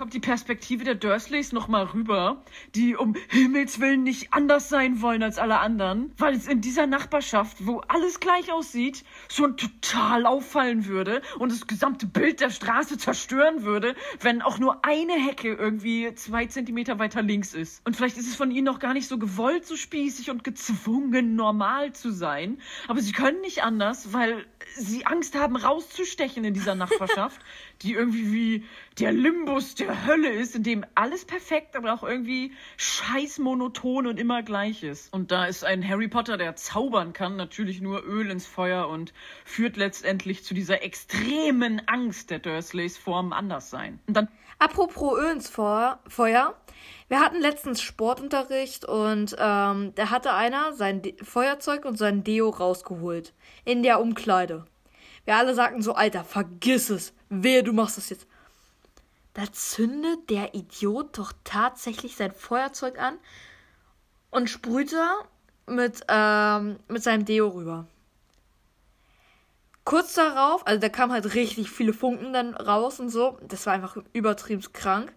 kommt 0.00 0.14
die 0.14 0.18
Perspektive 0.20 0.82
der 0.82 0.94
Dursleys 0.94 1.52
nochmal 1.52 1.84
rüber, 1.84 2.42
die 2.74 2.96
um 2.96 3.14
Himmels 3.28 3.80
Willen 3.80 4.02
nicht 4.02 4.32
anders 4.32 4.70
sein 4.70 5.02
wollen 5.02 5.22
als 5.22 5.36
alle 5.36 5.58
anderen, 5.58 6.14
weil 6.16 6.32
es 6.32 6.48
in 6.48 6.62
dieser 6.62 6.86
Nachbarschaft, 6.86 7.66
wo 7.66 7.80
alles 7.80 8.18
gleich 8.18 8.50
aussieht, 8.50 9.04
schon 9.30 9.58
total 9.58 10.24
auffallen 10.24 10.86
würde 10.86 11.20
und 11.38 11.52
das 11.52 11.66
gesamte 11.66 12.06
Bild 12.06 12.40
der 12.40 12.48
Straße 12.48 12.96
zerstören 12.96 13.62
würde, 13.62 13.94
wenn 14.20 14.40
auch 14.40 14.58
nur 14.58 14.86
eine 14.86 15.12
Hecke 15.12 15.52
irgendwie 15.52 16.14
zwei 16.14 16.46
Zentimeter 16.46 16.98
weiter 16.98 17.20
links 17.20 17.52
ist. 17.52 17.82
Und 17.84 17.94
vielleicht 17.94 18.16
ist 18.16 18.26
es 18.26 18.36
von 18.36 18.50
ihnen 18.50 18.64
noch 18.64 18.78
gar 18.78 18.94
nicht 18.94 19.06
so 19.06 19.18
gewollt, 19.18 19.66
so 19.66 19.76
spießig 19.76 20.30
und 20.30 20.44
gezwungen, 20.44 21.34
normal 21.34 21.92
zu 21.92 22.10
sein, 22.10 22.56
aber 22.88 23.02
sie 23.02 23.12
können 23.12 23.42
nicht 23.42 23.64
anders, 23.64 24.14
weil 24.14 24.46
sie 24.76 25.04
Angst 25.04 25.36
haben, 25.36 25.56
rauszustechen 25.56 26.42
in 26.44 26.54
dieser 26.54 26.74
Nachbarschaft, 26.74 27.38
die 27.82 27.94
irgendwie 27.94 28.32
wie 28.32 28.64
der 28.98 29.12
Limbus 29.12 29.74
der 29.74 30.06
Hölle 30.06 30.30
ist, 30.30 30.54
in 30.54 30.62
dem 30.62 30.84
alles 30.94 31.24
perfekt, 31.24 31.76
aber 31.76 31.94
auch 31.94 32.02
irgendwie 32.02 32.52
scheiß 32.76 33.38
monoton 33.38 34.06
und 34.06 34.18
immer 34.18 34.42
gleich 34.42 34.82
ist. 34.82 35.12
Und 35.12 35.30
da 35.30 35.46
ist 35.46 35.64
ein 35.64 35.86
Harry 35.86 36.08
Potter, 36.08 36.36
der 36.36 36.56
zaubern 36.56 37.12
kann, 37.12 37.36
natürlich 37.36 37.80
nur 37.80 38.04
Öl 38.04 38.30
ins 38.30 38.46
Feuer 38.46 38.88
und 38.88 39.12
führt 39.44 39.76
letztendlich 39.76 40.44
zu 40.44 40.54
dieser 40.54 40.82
extremen 40.82 41.80
Angst 41.86 42.30
der 42.30 42.38
Dursleys 42.38 42.98
vorm 42.98 43.32
Anderssein. 43.32 44.00
Und 44.06 44.16
dann 44.16 44.28
Apropos 44.60 45.18
Öl 45.18 45.32
ins 45.32 45.48
Feuer, 45.48 45.98
wir 47.08 47.20
hatten 47.20 47.40
letztens 47.40 47.80
Sportunterricht 47.80 48.84
und 48.84 49.34
ähm, 49.38 49.94
da 49.94 50.10
hatte 50.10 50.34
einer 50.34 50.74
sein 50.74 51.00
De 51.00 51.16
Feuerzeug 51.24 51.86
und 51.86 51.96
sein 51.96 52.24
Deo 52.24 52.50
rausgeholt. 52.50 53.32
In 53.64 53.82
der 53.82 54.02
Umkleide. 54.02 54.66
Wir 55.24 55.36
alle 55.36 55.54
sagten 55.54 55.80
so, 55.80 55.94
Alter, 55.94 56.24
vergiss 56.24 56.90
es. 56.90 57.14
Wehe, 57.30 57.62
du 57.62 57.72
machst 57.72 57.96
das 57.96 58.10
jetzt. 58.10 58.26
Da 59.34 59.50
zündet 59.52 60.28
der 60.28 60.54
Idiot 60.54 61.16
doch 61.16 61.32
tatsächlich 61.44 62.16
sein 62.16 62.32
Feuerzeug 62.32 62.98
an 62.98 63.16
und 64.30 64.50
sprüht 64.50 64.92
da 64.92 65.20
mit, 65.66 66.04
ähm, 66.08 66.80
mit 66.88 67.02
seinem 67.02 67.24
Deo 67.24 67.48
rüber. 67.48 67.86
Kurz 69.84 70.14
darauf, 70.14 70.66
also 70.66 70.80
da 70.80 70.88
kamen 70.88 71.12
halt 71.12 71.34
richtig 71.34 71.70
viele 71.70 71.92
Funken 71.92 72.32
dann 72.32 72.54
raus 72.54 73.00
und 73.00 73.08
so. 73.08 73.38
Das 73.42 73.64
war 73.66 73.72
einfach 73.72 73.96
übertrieben 74.12 74.64
krank. 74.72 75.12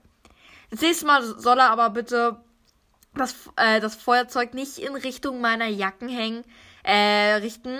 Das 0.69 0.81
nächste 0.81 1.05
Mal 1.05 1.23
soll 1.23 1.59
er 1.59 1.71
aber 1.71 1.89
bitte 1.89 2.37
das, 3.15 3.35
äh, 3.55 3.79
das 3.79 3.95
Feuerzeug 3.95 4.53
nicht 4.53 4.77
in 4.77 4.95
Richtung 4.95 5.41
meiner 5.41 5.67
Jacken 5.67 6.09
hängen, 6.09 6.43
äh, 6.83 7.35
richten. 7.35 7.79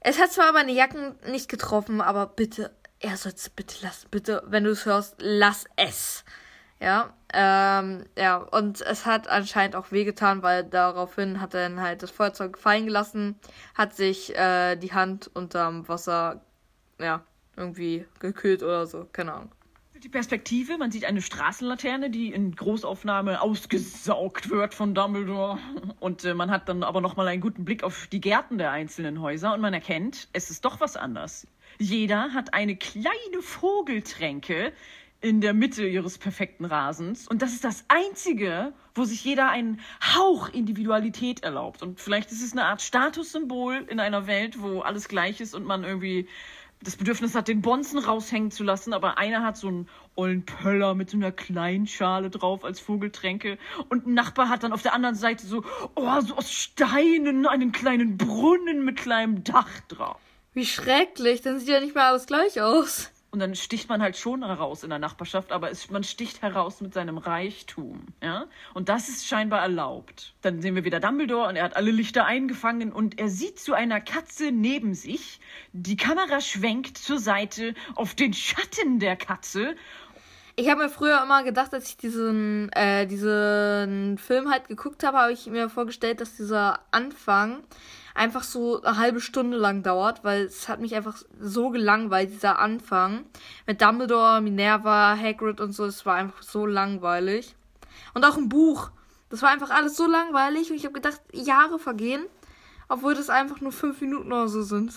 Es 0.00 0.18
hat 0.18 0.32
zwar 0.32 0.52
meine 0.52 0.72
Jacken 0.72 1.18
nicht 1.26 1.48
getroffen, 1.48 2.00
aber 2.00 2.26
bitte 2.26 2.70
er 3.00 3.16
soll 3.16 3.32
es 3.34 3.48
bitte 3.50 3.82
lassen, 3.82 4.08
bitte, 4.10 4.42
wenn 4.46 4.64
du 4.64 4.70
es 4.70 4.86
hörst, 4.86 5.16
lass 5.18 5.64
es. 5.76 6.24
Ja, 6.80 7.12
ähm, 7.34 8.06
ja, 8.16 8.36
und 8.38 8.80
es 8.80 9.04
hat 9.04 9.28
anscheinend 9.28 9.76
auch 9.76 9.92
wehgetan, 9.92 10.42
weil 10.42 10.64
daraufhin 10.64 11.40
hat 11.40 11.52
er 11.52 11.68
dann 11.68 11.80
halt 11.80 12.02
das 12.02 12.10
Feuerzeug 12.10 12.56
fallen 12.56 12.86
gelassen, 12.86 13.38
hat 13.74 13.94
sich 13.94 14.34
äh, 14.34 14.76
die 14.76 14.92
Hand 14.92 15.30
unterm 15.34 15.86
Wasser, 15.88 16.42
ja, 16.98 17.22
irgendwie 17.56 18.06
gekühlt 18.18 18.62
oder 18.62 18.86
so, 18.86 19.06
keine 19.12 19.34
Ahnung. 19.34 19.52
Die 20.02 20.08
Perspektive, 20.08 20.78
man 20.78 20.90
sieht 20.90 21.04
eine 21.04 21.20
Straßenlaterne, 21.20 22.08
die 22.08 22.32
in 22.32 22.56
Großaufnahme 22.56 23.42
ausgesaugt 23.42 24.48
wird 24.48 24.72
von 24.72 24.94
Dumbledore. 24.94 25.58
Und 26.00 26.24
äh, 26.24 26.32
man 26.32 26.50
hat 26.50 26.70
dann 26.70 26.82
aber 26.82 27.02
nochmal 27.02 27.28
einen 27.28 27.42
guten 27.42 27.66
Blick 27.66 27.84
auf 27.84 28.06
die 28.06 28.20
Gärten 28.22 28.56
der 28.56 28.70
einzelnen 28.70 29.20
Häuser 29.20 29.52
und 29.52 29.60
man 29.60 29.74
erkennt, 29.74 30.28
es 30.32 30.48
ist 30.48 30.64
doch 30.64 30.80
was 30.80 30.96
anders. 30.96 31.46
Jeder 31.78 32.32
hat 32.32 32.54
eine 32.54 32.76
kleine 32.76 33.42
Vogeltränke 33.42 34.72
in 35.20 35.42
der 35.42 35.52
Mitte 35.52 35.86
ihres 35.86 36.16
perfekten 36.16 36.64
Rasens. 36.64 37.28
Und 37.28 37.42
das 37.42 37.52
ist 37.52 37.64
das 37.64 37.84
Einzige, 37.88 38.72
wo 38.94 39.04
sich 39.04 39.22
jeder 39.22 39.50
einen 39.50 39.80
Hauch 40.16 40.48
Individualität 40.48 41.42
erlaubt. 41.42 41.82
Und 41.82 42.00
vielleicht 42.00 42.32
ist 42.32 42.42
es 42.42 42.52
eine 42.52 42.64
Art 42.64 42.80
Statussymbol 42.80 43.84
in 43.88 44.00
einer 44.00 44.26
Welt, 44.26 44.62
wo 44.62 44.80
alles 44.80 45.08
gleich 45.08 45.42
ist 45.42 45.54
und 45.54 45.66
man 45.66 45.84
irgendwie 45.84 46.26
das 46.82 46.96
Bedürfnis 46.96 47.34
hat, 47.34 47.48
den 47.48 47.60
Bonzen 47.60 47.98
raushängen 47.98 48.50
zu 48.50 48.64
lassen, 48.64 48.92
aber 48.92 49.18
einer 49.18 49.42
hat 49.42 49.56
so 49.56 49.68
einen 49.68 49.88
ollen 50.14 50.44
Pöller 50.44 50.94
mit 50.94 51.10
so 51.10 51.16
einer 51.16 51.32
kleinen 51.32 51.86
Schale 51.86 52.30
drauf 52.30 52.64
als 52.64 52.80
Vogeltränke 52.80 53.58
und 53.88 54.06
ein 54.06 54.14
Nachbar 54.14 54.48
hat 54.48 54.62
dann 54.62 54.72
auf 54.72 54.82
der 54.82 54.94
anderen 54.94 55.14
Seite 55.14 55.46
so, 55.46 55.62
oh, 55.94 56.20
so 56.20 56.36
aus 56.36 56.50
Steinen 56.50 57.46
einen 57.46 57.72
kleinen 57.72 58.16
Brunnen 58.16 58.84
mit 58.84 58.96
kleinem 58.96 59.44
Dach 59.44 59.80
drauf. 59.88 60.20
Wie 60.54 60.66
schrecklich, 60.66 61.42
dann 61.42 61.58
sieht 61.58 61.68
ja 61.68 61.80
nicht 61.80 61.94
mehr 61.94 62.06
alles 62.06 62.26
gleich 62.26 62.60
aus. 62.60 63.10
Und 63.30 63.38
dann 63.38 63.54
sticht 63.54 63.88
man 63.88 64.02
halt 64.02 64.16
schon 64.16 64.44
heraus 64.44 64.82
in 64.82 64.90
der 64.90 64.98
Nachbarschaft, 64.98 65.52
aber 65.52 65.70
es, 65.70 65.88
man 65.88 66.02
sticht 66.02 66.42
heraus 66.42 66.80
mit 66.80 66.94
seinem 66.94 67.16
Reichtum, 67.16 68.06
ja? 68.20 68.46
Und 68.74 68.88
das 68.88 69.08
ist 69.08 69.26
scheinbar 69.26 69.60
erlaubt. 69.60 70.34
Dann 70.42 70.60
sehen 70.60 70.74
wir 70.74 70.84
wieder 70.84 70.98
Dumbledore 70.98 71.48
und 71.48 71.54
er 71.54 71.62
hat 71.62 71.76
alle 71.76 71.92
Lichter 71.92 72.24
eingefangen 72.24 72.92
und 72.92 73.20
er 73.20 73.28
sieht 73.28 73.60
zu 73.60 73.72
einer 73.72 74.00
Katze 74.00 74.50
neben 74.50 74.94
sich. 74.94 75.38
Die 75.72 75.96
Kamera 75.96 76.40
schwenkt 76.40 76.98
zur 76.98 77.20
Seite 77.20 77.74
auf 77.94 78.16
den 78.16 78.34
Schatten 78.34 78.98
der 78.98 79.14
Katze 79.14 79.76
ich 80.56 80.68
habe 80.68 80.82
mir 80.82 80.88
früher 80.88 81.22
immer 81.22 81.42
gedacht, 81.42 81.72
als 81.72 81.88
ich 81.88 81.96
diesen, 81.96 82.70
äh, 82.72 83.06
diesen 83.06 84.18
Film 84.18 84.50
halt 84.50 84.68
geguckt 84.68 85.04
habe, 85.04 85.18
habe 85.18 85.32
ich 85.32 85.46
mir 85.46 85.68
vorgestellt, 85.68 86.20
dass 86.20 86.36
dieser 86.36 86.80
Anfang 86.90 87.62
einfach 88.14 88.42
so 88.42 88.82
eine 88.82 88.98
halbe 88.98 89.20
Stunde 89.20 89.56
lang 89.56 89.82
dauert, 89.82 90.24
weil 90.24 90.42
es 90.42 90.68
hat 90.68 90.80
mich 90.80 90.94
einfach 90.94 91.16
so 91.38 91.70
gelangweilt, 91.70 92.30
dieser 92.30 92.58
Anfang. 92.58 93.24
Mit 93.66 93.80
Dumbledore, 93.80 94.40
Minerva, 94.40 95.16
Hagrid 95.16 95.60
und 95.60 95.72
so, 95.72 95.84
es 95.84 96.04
war 96.04 96.16
einfach 96.16 96.42
so 96.42 96.66
langweilig. 96.66 97.54
Und 98.14 98.24
auch 98.24 98.36
ein 98.36 98.48
Buch. 98.48 98.90
Das 99.30 99.42
war 99.42 99.50
einfach 99.50 99.70
alles 99.70 99.96
so 99.96 100.06
langweilig 100.06 100.70
und 100.70 100.76
ich 100.76 100.84
habe 100.84 100.94
gedacht, 100.94 101.20
Jahre 101.32 101.78
vergehen, 101.78 102.24
obwohl 102.88 103.14
das 103.14 103.30
einfach 103.30 103.60
nur 103.60 103.70
fünf 103.70 104.00
Minuten 104.00 104.32
oder 104.32 104.48
so 104.48 104.62
sind. 104.62 104.92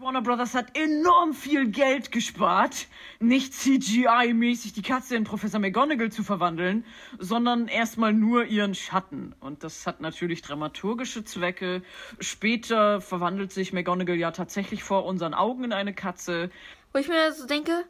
Warner 0.00 0.22
Brothers 0.22 0.54
hat 0.54 0.78
enorm 0.78 1.34
viel 1.34 1.68
Geld 1.68 2.10
gespart, 2.10 2.86
nicht 3.18 3.52
CGI-mäßig 3.52 4.72
die 4.72 4.80
Katze 4.80 5.14
in 5.14 5.24
Professor 5.24 5.60
McGonagall 5.60 6.10
zu 6.10 6.22
verwandeln, 6.22 6.86
sondern 7.18 7.68
erstmal 7.68 8.14
nur 8.14 8.46
ihren 8.46 8.74
Schatten. 8.74 9.34
Und 9.40 9.62
das 9.62 9.86
hat 9.86 10.00
natürlich 10.00 10.40
dramaturgische 10.40 11.22
Zwecke. 11.24 11.82
Später 12.18 13.02
verwandelt 13.02 13.52
sich 13.52 13.74
McGonagall 13.74 14.16
ja 14.16 14.30
tatsächlich 14.30 14.82
vor 14.82 15.04
unseren 15.04 15.34
Augen 15.34 15.64
in 15.64 15.72
eine 15.74 15.92
Katze. 15.92 16.50
Wo 16.94 16.98
ich 16.98 17.08
mir 17.08 17.32
so 17.34 17.46
denke, 17.46 17.84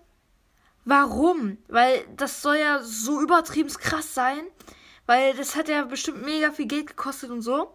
warum? 0.84 1.58
Weil 1.68 2.04
das 2.16 2.42
soll 2.42 2.56
ja 2.56 2.82
so 2.82 3.22
übertrieben 3.22 3.68
krass 3.68 4.14
sein, 4.14 4.40
weil 5.06 5.34
das 5.34 5.54
hat 5.54 5.68
ja 5.68 5.84
bestimmt 5.84 6.24
mega 6.24 6.50
viel 6.50 6.66
Geld 6.66 6.88
gekostet 6.88 7.30
und 7.30 7.42
so. 7.42 7.72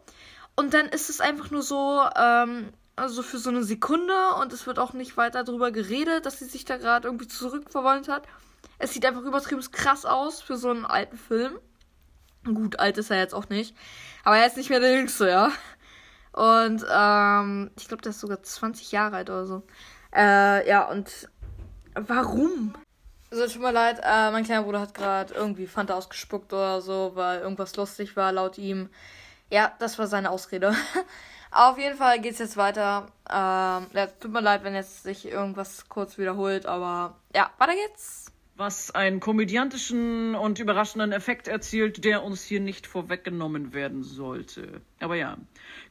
Und 0.57 0.73
dann 0.73 0.87
ist 0.87 1.09
es 1.09 1.21
einfach 1.21 1.51
nur 1.51 1.61
so, 1.61 2.01
ähm, 2.17 2.73
also 2.95 3.23
für 3.23 3.37
so 3.37 3.49
eine 3.49 3.63
Sekunde 3.63 4.13
und 4.41 4.53
es 4.53 4.67
wird 4.67 4.79
auch 4.79 4.93
nicht 4.93 5.17
weiter 5.17 5.43
darüber 5.43 5.71
geredet, 5.71 6.25
dass 6.25 6.39
sie 6.39 6.45
sich 6.45 6.65
da 6.65 6.77
gerade 6.77 7.07
irgendwie 7.07 7.27
zurückverwandelt 7.27 8.07
hat. 8.07 8.23
Es 8.77 8.93
sieht 8.93 9.05
einfach 9.05 9.23
übertrieben 9.23 9.61
krass 9.71 10.05
aus 10.05 10.41
für 10.41 10.57
so 10.57 10.69
einen 10.69 10.85
alten 10.85 11.17
Film. 11.17 11.59
Gut, 12.45 12.79
alt 12.79 12.97
ist 12.97 13.11
er 13.11 13.17
jetzt 13.17 13.33
auch 13.33 13.49
nicht. 13.49 13.75
Aber 14.23 14.37
er 14.37 14.45
ist 14.45 14.57
nicht 14.57 14.69
mehr 14.69 14.79
der 14.79 14.95
Jüngste, 14.95 15.29
ja. 15.29 15.51
Und 16.31 16.85
ähm, 16.91 17.71
ich 17.77 17.87
glaube, 17.87 18.03
der 18.03 18.11
ist 18.11 18.19
sogar 18.19 18.43
20 18.43 18.91
Jahre 18.91 19.17
alt 19.17 19.29
oder 19.29 19.45
so. 19.45 19.63
Äh, 20.13 20.67
ja, 20.67 20.83
und 20.89 21.29
warum? 21.95 22.75
Also 23.31 23.47
tut 23.47 23.61
mir 23.61 23.71
leid, 23.71 23.99
äh, 24.03 24.31
mein 24.31 24.43
kleiner 24.43 24.63
Bruder 24.63 24.81
hat 24.81 24.93
gerade 24.93 25.33
irgendwie 25.33 25.67
Fanta 25.67 25.95
ausgespuckt 25.95 26.53
oder 26.53 26.81
so, 26.81 27.11
weil 27.15 27.39
irgendwas 27.39 27.75
lustig 27.75 28.15
war 28.15 28.31
laut 28.31 28.57
ihm. 28.57 28.89
Ja, 29.49 29.73
das 29.79 29.97
war 29.97 30.07
seine 30.07 30.29
Ausrede. 30.29 30.73
Auf 31.55 31.77
jeden 31.77 31.95
Fall 31.95 32.19
geht's 32.19 32.39
jetzt 32.39 32.57
weiter. 32.57 33.07
Ähm, 33.29 33.88
ja, 33.93 34.07
tut 34.19 34.33
mir 34.33 34.41
leid, 34.41 34.65
wenn 34.65 34.75
jetzt 34.75 35.03
sich 35.03 35.25
irgendwas 35.25 35.88
kurz 35.88 36.17
wiederholt, 36.17 36.65
aber 36.65 37.15
ja, 37.33 37.50
weiter 37.59 37.71
geht's. 37.75 38.29
Was 38.57 38.91
einen 38.91 39.21
komödiantischen 39.21 40.35
und 40.35 40.59
überraschenden 40.59 41.13
Effekt 41.13 41.47
erzielt, 41.47 42.03
der 42.03 42.24
uns 42.24 42.43
hier 42.43 42.59
nicht 42.59 42.88
vorweggenommen 42.88 43.74
werden 43.74 44.03
sollte. 44.03 44.81
Aber 45.00 45.15
ja, 45.15 45.38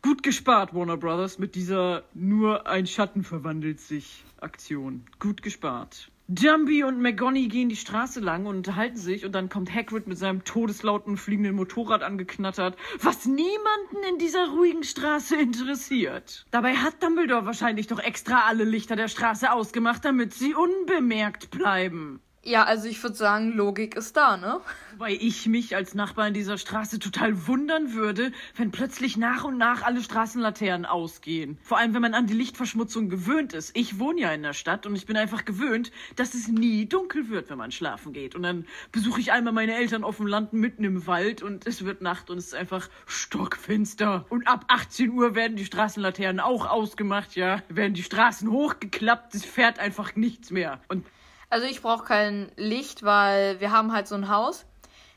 gut 0.02 0.22
gespart, 0.22 0.74
Warner 0.74 0.98
Brothers, 0.98 1.38
mit 1.38 1.54
dieser 1.54 2.02
nur 2.12 2.66
ein 2.66 2.86
Schatten 2.86 3.24
verwandelt 3.24 3.80
sich 3.80 4.22
Aktion. 4.40 5.06
Gut 5.18 5.42
gespart. 5.42 6.10
Dumby 6.26 6.84
und 6.84 7.02
McGonny 7.02 7.48
gehen 7.48 7.68
die 7.68 7.76
Straße 7.76 8.18
lang 8.18 8.46
und 8.46 8.56
unterhalten 8.56 8.96
sich 8.96 9.26
und 9.26 9.32
dann 9.32 9.50
kommt 9.50 9.74
Hagrid 9.74 10.06
mit 10.06 10.16
seinem 10.16 10.42
todeslauten 10.42 11.18
fliegenden 11.18 11.54
Motorrad 11.54 12.02
angeknattert, 12.02 12.78
was 13.02 13.26
niemanden 13.26 13.96
in 14.08 14.18
dieser 14.18 14.48
ruhigen 14.48 14.84
Straße 14.84 15.36
interessiert. 15.36 16.46
Dabei 16.50 16.76
hat 16.76 17.02
Dumbledore 17.02 17.44
wahrscheinlich 17.44 17.88
doch 17.88 17.98
extra 17.98 18.46
alle 18.46 18.64
Lichter 18.64 18.96
der 18.96 19.08
Straße 19.08 19.52
ausgemacht, 19.52 20.02
damit 20.06 20.32
sie 20.32 20.54
unbemerkt 20.54 21.50
bleiben. 21.50 22.20
Ja, 22.46 22.64
also 22.64 22.88
ich 22.88 23.02
würde 23.02 23.16
sagen, 23.16 23.52
Logik 23.52 23.96
ist 23.96 24.18
da, 24.18 24.36
ne? 24.36 24.60
Wobei 24.92 25.12
ich 25.12 25.46
mich 25.46 25.74
als 25.74 25.94
Nachbar 25.94 26.28
in 26.28 26.34
dieser 26.34 26.58
Straße 26.58 26.98
total 26.98 27.46
wundern 27.46 27.94
würde, 27.94 28.32
wenn 28.54 28.70
plötzlich 28.70 29.16
nach 29.16 29.44
und 29.44 29.56
nach 29.56 29.82
alle 29.82 30.02
Straßenlaternen 30.02 30.84
ausgehen. 30.84 31.56
Vor 31.62 31.78
allem, 31.78 31.94
wenn 31.94 32.02
man 32.02 32.12
an 32.12 32.26
die 32.26 32.34
Lichtverschmutzung 32.34 33.08
gewöhnt 33.08 33.54
ist. 33.54 33.74
Ich 33.74 33.98
wohne 33.98 34.20
ja 34.20 34.32
in 34.32 34.42
der 34.42 34.52
Stadt 34.52 34.84
und 34.84 34.94
ich 34.94 35.06
bin 35.06 35.16
einfach 35.16 35.46
gewöhnt, 35.46 35.90
dass 36.16 36.34
es 36.34 36.46
nie 36.46 36.84
dunkel 36.84 37.30
wird, 37.30 37.48
wenn 37.48 37.56
man 37.56 37.72
schlafen 37.72 38.12
geht. 38.12 38.34
Und 38.34 38.42
dann 38.42 38.66
besuche 38.92 39.20
ich 39.20 39.32
einmal 39.32 39.54
meine 39.54 39.74
Eltern 39.76 40.04
auf 40.04 40.18
dem 40.18 40.26
Land 40.26 40.52
mitten 40.52 40.84
im 40.84 41.06
Wald 41.06 41.42
und 41.42 41.66
es 41.66 41.86
wird 41.86 42.02
Nacht 42.02 42.28
und 42.28 42.36
es 42.36 42.48
ist 42.48 42.54
einfach 42.54 42.90
stockfinster. 43.06 44.26
Und 44.28 44.46
ab 44.46 44.66
18 44.68 45.10
Uhr 45.10 45.34
werden 45.34 45.56
die 45.56 45.64
Straßenlaternen 45.64 46.40
auch 46.40 46.68
ausgemacht, 46.68 47.36
ja. 47.36 47.62
Werden 47.70 47.94
die 47.94 48.02
Straßen 48.02 48.50
hochgeklappt, 48.50 49.34
es 49.34 49.46
fährt 49.46 49.78
einfach 49.78 50.14
nichts 50.14 50.50
mehr. 50.50 50.82
Und 50.88 51.06
Also 51.54 51.68
ich 51.68 51.82
brauche 51.82 52.04
kein 52.04 52.50
Licht, 52.56 53.04
weil 53.04 53.60
wir 53.60 53.70
haben 53.70 53.92
halt 53.92 54.08
so 54.08 54.16
ein 54.16 54.28
Haus. 54.28 54.64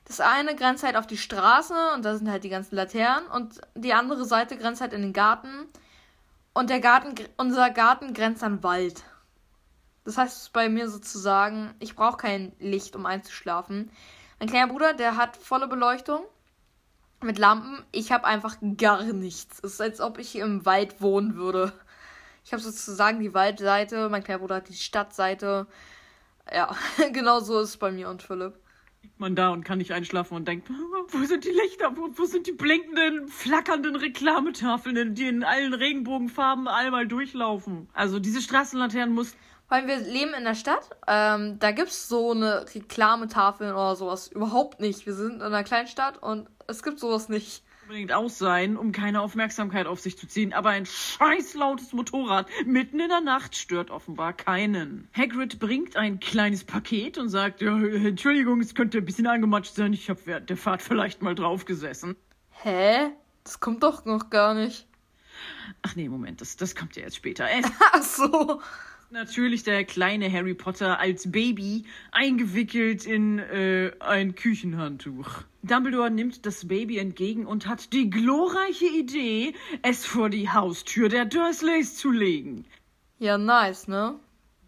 Das 0.06 0.20
eine 0.20 0.56
grenzt 0.56 0.84
halt 0.84 0.96
auf 0.96 1.08
die 1.08 1.18
Straße 1.18 1.74
und 1.96 2.06
da 2.06 2.16
sind 2.16 2.30
halt 2.30 2.44
die 2.44 2.50
ganzen 2.50 2.76
Laternen 2.76 3.26
und 3.26 3.60
die 3.74 3.96
andere 3.96 4.24
Seite 4.24 4.56
grenzt 4.56 4.80
halt 4.80 4.94
in 4.94 5.02
den 5.02 5.14
Garten 5.14 5.66
und 6.54 6.70
der 6.70 6.80
Garten, 6.80 7.16
unser 7.38 7.72
Garten 7.72 8.14
grenzt 8.14 8.44
an 8.44 8.62
Wald. 8.62 9.02
Das 10.06 10.20
heißt 10.20 10.54
bei 10.54 10.70
mir 10.70 10.92
sozusagen, 10.92 11.74
ich 11.80 11.96
brauche 11.96 12.18
kein 12.18 12.52
Licht, 12.60 12.96
um 12.96 13.08
einzuschlafen. 13.08 13.90
Mein 14.38 14.48
kleiner 14.48 14.72
Bruder, 14.72 14.94
der 14.94 15.18
hat 15.18 15.38
volle 15.38 15.68
Beleuchtung 15.68 16.24
mit 17.24 17.40
Lampen. 17.40 17.84
Ich 17.92 18.12
habe 18.12 18.26
einfach 18.26 18.58
gar 18.78 19.02
nichts. 19.02 19.58
Es 19.64 19.74
ist, 19.74 19.82
als 19.82 20.02
ob 20.02 20.20
ich 20.20 20.36
im 20.36 20.68
Wald 20.68 21.02
wohnen 21.02 21.34
würde. 21.34 21.74
Ich 22.46 22.54
habe 22.54 22.62
sozusagen 22.62 23.22
die 23.22 23.34
Waldseite, 23.34 24.08
mein 24.10 24.24
kleiner 24.24 24.42
Bruder 24.42 24.58
hat 24.58 24.70
die 24.70 24.76
Stadtseite. 24.76 25.66
Ja, 26.54 26.76
genau 27.12 27.40
so 27.40 27.60
ist 27.60 27.70
es 27.70 27.78
bei 27.78 27.92
mir 27.92 28.10
und 28.10 28.22
Philipp. 28.24 28.56
liegt 29.04 29.20
man 29.20 29.36
da 29.36 29.50
und 29.50 29.64
kann 29.64 29.78
nicht 29.78 29.92
einschlafen 29.94 30.36
und 30.36 30.48
denkt, 30.48 30.70
wo 31.10 31.24
sind 31.26 31.46
die 31.46 31.52
Lichter, 31.52 31.96
wo, 31.96 32.10
wo 32.16 32.26
sind 32.26 32.48
die 32.48 32.52
blinkenden, 32.52 33.28
flackernden 33.28 33.96
Reklametafeln, 33.96 35.16
die 35.16 35.28
in 35.28 35.44
allen 35.44 35.74
Regenbogenfarben 35.74 36.68
einmal 36.68 37.08
durchlaufen. 37.08 37.90
Also 37.94 38.20
diese 38.20 38.42
Straßenlaternen 38.42 39.14
muss 39.14 39.36
Weil 39.70 39.88
wir 39.88 39.98
leben 39.98 40.34
in 40.34 40.44
der 40.46 40.56
Stadt, 40.56 40.90
ähm, 41.08 41.60
da 41.60 41.72
gibt's 41.72 42.08
so 42.08 42.32
eine 42.32 42.66
Reklametafel 42.74 43.72
oder 43.74 43.96
sowas 43.96 44.28
überhaupt 44.28 44.80
nicht. 44.80 45.06
Wir 45.06 45.14
sind 45.14 45.36
in 45.36 45.42
einer 45.42 45.64
Kleinstadt 45.64 46.22
und 46.22 46.50
es 46.68 46.84
gibt 46.84 47.00
sowas 47.00 47.30
nicht. 47.30 47.64
Unbedingt 47.88 48.12
aus 48.12 48.38
sein, 48.38 48.76
um 48.76 48.92
keine 48.92 49.22
Aufmerksamkeit 49.22 49.88
auf 49.88 50.02
sich 50.02 50.18
zu 50.18 50.28
ziehen, 50.28 50.52
aber 50.52 50.72
ein 50.72 50.86
scheiß 50.86 51.54
lautes 51.54 51.94
Motorrad 51.94 52.50
mitten 52.66 53.00
in 53.00 53.08
der 53.08 53.22
Nacht 53.22 53.56
stört 53.56 53.92
offenbar 53.92 54.34
keinen. 54.34 55.08
Hagrid 55.14 55.58
bringt 55.58 55.96
ein 55.96 56.20
kleines 56.20 56.66
Paket 56.66 57.18
und 57.18 57.30
sagt, 57.30 57.62
ja, 57.62 57.78
Entschuldigung, 57.82 58.60
es 58.60 58.76
könnte 58.76 58.98
ein 58.98 59.06
bisschen 59.06 59.26
angematscht 59.26 59.74
sein, 59.74 59.94
ich 59.94 60.10
habe 60.10 60.20
während 60.26 60.50
der 60.50 60.58
Fahrt 60.58 60.82
vielleicht 60.82 61.22
mal 61.22 61.34
drauf 61.34 61.64
gesessen. 61.64 62.18
Hä? 62.62 63.12
Das 63.46 63.62
kommt 63.62 63.84
doch 63.84 64.04
noch 64.04 64.30
gar 64.30 64.54
nicht. 64.54 64.86
Ach 65.82 65.96
nee, 65.96 66.10
Moment, 66.10 66.42
das, 66.42 66.58
das 66.58 66.76
kommt 66.76 66.98
ja 66.98 67.04
jetzt 67.04 67.16
später. 67.16 67.48
Es 67.50 67.72
Ach 67.94 68.04
so. 68.04 68.62
Natürlich 69.12 69.64
der 69.64 69.84
kleine 69.86 70.32
Harry 70.32 70.54
Potter 70.54 71.00
als 71.00 71.32
Baby 71.32 71.86
eingewickelt 72.12 73.06
in 73.06 73.40
äh, 73.40 73.92
ein 74.00 74.36
Küchenhandtuch. 74.36 75.44
Dumbledore 75.64 76.12
nimmt 76.12 76.46
das 76.46 76.68
Baby 76.68 76.98
entgegen 76.98 77.46
und 77.46 77.68
hat 77.68 77.94
die 77.94 78.10
glorreiche 78.10 78.88
Idee, 78.88 79.54
es 79.82 80.06
vor 80.06 80.30
die 80.30 80.50
Haustür 80.50 81.10
der 81.10 81.26
Dursleys 81.26 81.96
zu 81.96 82.12
legen. 82.12 82.66
Ja, 83.20 83.38
nice, 83.38 83.88
ne? 83.88 84.20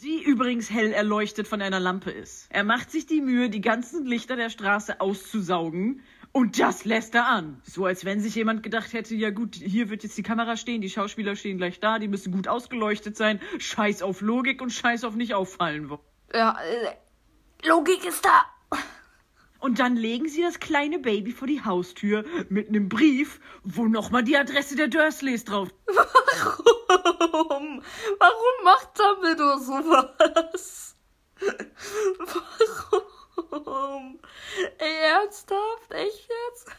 Die 0.02 0.24
übrigens 0.24 0.72
hell 0.72 0.94
erleuchtet 0.94 1.48
von 1.48 1.62
einer 1.62 1.80
Lampe 1.80 2.10
ist. 2.10 2.48
Er 2.50 2.64
macht 2.64 2.90
sich 2.90 3.06
die 3.06 3.22
Mühe, 3.22 3.50
die 3.50 3.62
ganzen 3.62 4.06
Lichter 4.06 4.38
der 4.38 4.50
Straße 4.50 5.02
auszusaugen. 5.02 6.02
Und 6.32 6.60
das 6.60 6.86
lässt 6.86 7.16
er 7.16 7.28
an. 7.28 7.62
So 7.64 7.86
als 7.86 8.06
wenn 8.06 8.20
sich 8.20 8.36
jemand 8.36 8.62
gedacht 8.62 8.94
hätte, 8.94 9.16
ja 9.16 9.32
gut, 9.32 9.56
hier 9.56 9.90
wird 9.90 10.04
jetzt 10.04 10.18
die 10.18 10.24
Kamera 10.24 10.58
stehen, 10.58 10.82
die 10.82 10.90
Schauspieler 10.90 11.36
stehen 11.36 11.58
gleich 11.58 11.80
da, 11.80 11.98
die 11.98 12.08
müssen 12.08 12.32
gut 12.32 12.48
ausgeleuchtet 12.48 13.18
sein. 13.18 13.42
Scheiß 13.58 14.04
auf 14.04 14.22
Logik 14.22 14.62
und 14.62 14.72
scheiß 14.72 15.04
auf 15.04 15.16
nicht 15.16 15.34
auffallen. 15.34 15.92
Ja, 16.34 16.58
äh, 16.62 17.68
Logik 17.68 18.06
ist 18.06 18.24
da. 18.24 18.46
Und 19.60 19.80
dann 19.80 19.98
legen 19.98 20.30
sie 20.30 20.42
das 20.42 20.60
kleine 20.60 21.00
Baby 21.00 21.34
vor 21.34 21.48
die 21.48 21.64
Haustür 21.64 22.24
mit 22.48 22.70
einem 22.70 22.88
Brief, 22.88 23.42
wo 23.64 23.86
nochmal 23.86 24.24
die 24.24 24.38
Adresse 24.38 24.78
der 24.78 24.88
Dursleys 24.88 25.44
drauf. 25.44 25.68
Warum? 25.88 27.84
Warum 28.20 28.64
macht 28.64 28.98
Dumbledore 28.98 29.60
sowas? 29.60 30.96
Warum? 32.20 33.19
Ernsthaft? 34.78 35.92
Echt 35.92 36.30
jetzt? 36.30 36.70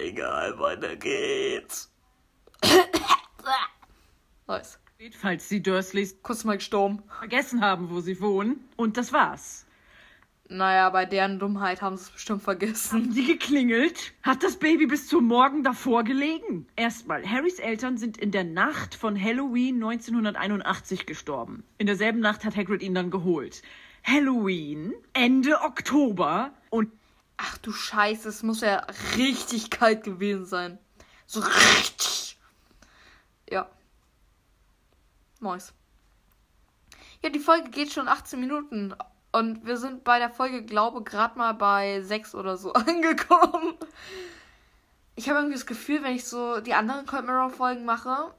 Egal, 0.00 0.58
weiter 0.58 0.96
geht's. 0.96 1.90
nice. 4.46 4.78
Falls 5.20 5.48
die 5.48 5.62
Dursleys 5.62 6.16
Kurz 6.22 6.44
mal 6.44 6.56
gestorben. 6.56 7.02
vergessen 7.18 7.60
haben, 7.60 7.90
wo 7.90 8.00
sie 8.00 8.20
wohnen. 8.20 8.68
Und 8.76 8.96
das 8.96 9.12
war's. 9.12 9.64
Naja, 10.50 10.88
bei 10.88 11.04
deren 11.04 11.38
Dummheit 11.38 11.82
haben 11.82 11.96
sie 11.98 12.04
es 12.04 12.10
bestimmt 12.10 12.42
vergessen. 12.42 12.92
Haben 12.92 13.14
die 13.14 13.26
geklingelt? 13.26 14.14
Hat 14.22 14.42
das 14.42 14.56
Baby 14.56 14.86
bis 14.86 15.06
zum 15.06 15.26
Morgen 15.26 15.62
davor 15.62 16.04
gelegen? 16.04 16.66
Erstmal, 16.74 17.22
Harrys 17.28 17.58
Eltern 17.58 17.98
sind 17.98 18.16
in 18.16 18.30
der 18.30 18.44
Nacht 18.44 18.94
von 18.94 19.22
Halloween 19.22 19.76
1981 19.76 21.04
gestorben. 21.04 21.64
In 21.76 21.86
derselben 21.86 22.20
Nacht 22.20 22.46
hat 22.46 22.56
Hagrid 22.56 22.82
ihn 22.82 22.94
dann 22.94 23.10
geholt. 23.10 23.60
Halloween, 24.02 24.94
Ende 25.12 25.60
Oktober 25.60 26.52
und 26.70 26.90
Ach 27.38 27.56
du 27.58 27.72
Scheiße, 27.72 28.28
es 28.28 28.42
muss 28.42 28.62
ja 28.62 28.84
richtig 29.16 29.70
kalt 29.70 30.02
gewesen 30.02 30.44
sein. 30.44 30.78
So 31.24 31.40
richtig. 31.40 32.36
Ja. 33.48 33.70
Nice. 35.40 35.72
Ja, 37.22 37.30
die 37.30 37.38
Folge 37.38 37.70
geht 37.70 37.92
schon 37.92 38.08
18 38.08 38.40
Minuten. 38.40 38.94
Und 39.32 39.66
wir 39.66 39.76
sind 39.76 40.04
bei 40.04 40.18
der 40.18 40.30
Folge, 40.30 40.62
glaube 40.64 41.02
gerade 41.02 41.38
mal 41.38 41.52
bei 41.52 42.00
6 42.02 42.34
oder 42.34 42.56
so 42.56 42.72
angekommen. 42.74 43.74
Ich 45.16 45.28
habe 45.28 45.40
irgendwie 45.40 45.56
das 45.56 45.66
Gefühl, 45.66 46.02
wenn 46.02 46.14
ich 46.14 46.24
so 46.24 46.60
die 46.60 46.74
anderen 46.74 47.06
Cold 47.06 47.26
Mirror 47.26 47.50
Folgen 47.50 47.84
mache, 47.84 48.32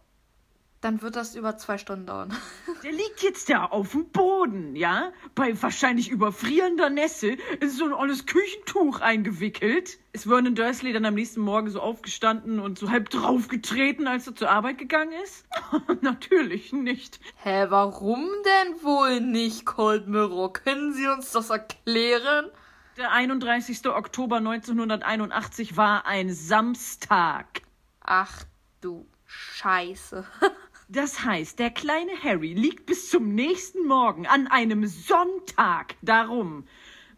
dann 0.81 1.01
wird 1.01 1.15
das 1.15 1.35
über 1.35 1.57
zwei 1.57 1.77
Stunden 1.77 2.05
dauern. 2.05 2.33
der 2.83 2.91
liegt 2.91 3.21
jetzt 3.21 3.49
da 3.49 3.65
auf 3.65 3.91
dem 3.91 4.09
Boden, 4.09 4.75
ja? 4.75 5.11
Bei 5.35 5.61
wahrscheinlich 5.61 6.09
überfrierender 6.09 6.89
Nässe 6.89 7.37
in 7.59 7.69
so 7.69 7.85
ein 7.85 7.93
olles 7.93 8.25
Küchentuch 8.25 9.01
eingewickelt. 9.01 9.99
Ist 10.13 10.23
Vernon 10.27 10.55
Dursley 10.55 10.93
dann 10.93 11.05
am 11.05 11.15
nächsten 11.15 11.41
Morgen 11.41 11.69
so 11.69 11.81
aufgestanden 11.81 12.59
und 12.59 12.79
so 12.79 12.89
halb 12.89 13.09
draufgetreten, 13.09 14.07
als 14.07 14.27
er 14.27 14.35
zur 14.35 14.49
Arbeit 14.49 14.77
gegangen 14.77 15.13
ist? 15.23 15.45
Natürlich 16.01 16.71
nicht. 16.71 17.19
Hä, 17.43 17.65
warum 17.69 18.27
denn 18.45 18.83
wohl 18.83 19.19
nicht 19.19 19.65
Cold 19.65 20.07
Mirror? 20.07 20.53
Können 20.53 20.93
Sie 20.93 21.07
uns 21.07 21.31
das 21.31 21.49
erklären? 21.49 22.49
Der 22.97 23.11
31. 23.11 23.85
Oktober 23.87 24.37
1981 24.37 25.77
war 25.77 26.05
ein 26.05 26.33
Samstag. 26.33 27.61
Ach 28.01 28.43
du 28.81 29.05
Scheiße. 29.25 30.25
Das 30.91 31.23
heißt, 31.23 31.59
der 31.59 31.69
kleine 31.69 32.11
Harry 32.23 32.55
liegt 32.55 32.87
bis 32.87 33.11
zum 33.11 33.35
nächsten 33.35 33.85
Morgen 33.85 34.25
an 34.25 34.47
einem 34.47 34.87
Sonntag 34.87 35.93
darum. 36.01 36.63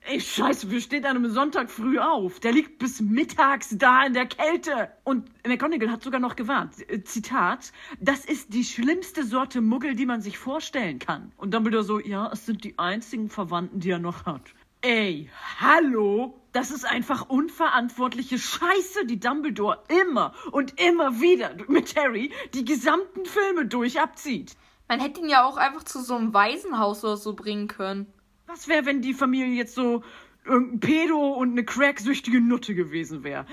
Ey, 0.01 0.19
scheiße, 0.19 0.69
wir 0.69 0.81
stehen 0.81 1.05
an 1.05 1.15
einem 1.15 1.31
Sonntag 1.31 1.71
früh 1.71 1.97
auf. 1.97 2.41
Der 2.41 2.51
liegt 2.51 2.79
bis 2.79 2.99
mittags 2.99 3.69
da 3.77 4.05
in 4.05 4.11
der 4.11 4.25
Kälte. 4.25 4.91
Und 5.05 5.29
McGonagall 5.47 5.89
hat 5.89 6.03
sogar 6.03 6.19
noch 6.19 6.35
gewarnt. 6.35 6.73
Äh, 6.89 7.05
Zitat, 7.05 7.71
das 8.01 8.25
ist 8.25 8.53
die 8.53 8.65
schlimmste 8.65 9.23
Sorte 9.23 9.61
Muggel, 9.61 9.95
die 9.95 10.05
man 10.05 10.21
sich 10.21 10.37
vorstellen 10.37 10.99
kann. 10.99 11.31
Und 11.37 11.53
Dumbledore 11.53 11.85
so, 11.85 11.99
ja, 12.01 12.29
es 12.33 12.45
sind 12.45 12.65
die 12.65 12.77
einzigen 12.77 13.29
Verwandten, 13.29 13.79
die 13.79 13.91
er 13.91 13.99
noch 13.99 14.25
hat. 14.25 14.53
Ey, 14.81 15.29
hallo? 15.61 16.40
Das 16.53 16.69
ist 16.71 16.85
einfach 16.85 17.29
unverantwortliche 17.29 18.37
Scheiße, 18.37 19.05
die 19.05 19.19
Dumbledore 19.19 19.83
immer 19.87 20.33
und 20.51 20.79
immer 20.81 21.21
wieder 21.21 21.51
mit 21.67 21.95
Harry 21.95 22.31
die 22.53 22.65
gesamten 22.65 23.25
Filme 23.25 23.65
durch 23.65 24.01
abzieht. 24.01 24.57
Man 24.89 24.99
hätte 24.99 25.21
ihn 25.21 25.29
ja 25.29 25.45
auch 25.45 25.55
einfach 25.55 25.83
zu 25.83 26.01
so 26.01 26.15
einem 26.15 26.33
Waisenhaus 26.33 27.03
oder 27.05 27.15
so 27.15 27.33
bringen 27.33 27.69
können. 27.69 28.11
Was 28.47 28.67
wäre, 28.67 28.85
wenn 28.85 29.01
die 29.01 29.13
Familie 29.13 29.55
jetzt 29.55 29.75
so 29.75 30.03
irgendein 30.43 30.79
Pedo 30.81 31.33
und 31.33 31.51
eine 31.51 31.63
cracksüchtige 31.63 32.41
Nutte 32.41 32.75
gewesen 32.75 33.23
wäre? 33.23 33.45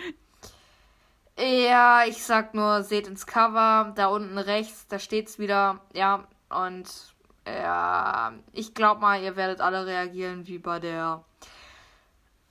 Ja, 1.38 2.04
ich 2.04 2.24
sag 2.24 2.54
nur, 2.54 2.82
seht 2.82 3.06
ins 3.06 3.24
Cover, 3.24 3.92
da 3.94 4.08
unten 4.08 4.38
rechts, 4.38 4.88
da 4.88 4.98
steht's 4.98 5.38
wieder, 5.38 5.80
ja, 5.94 6.26
und 6.50 7.14
ja, 7.46 8.32
ich 8.52 8.74
glaub 8.74 9.00
mal, 9.00 9.22
ihr 9.22 9.36
werdet 9.36 9.60
alle 9.60 9.86
reagieren 9.86 10.48
wie 10.48 10.58
bei 10.58 10.80
der 10.80 11.24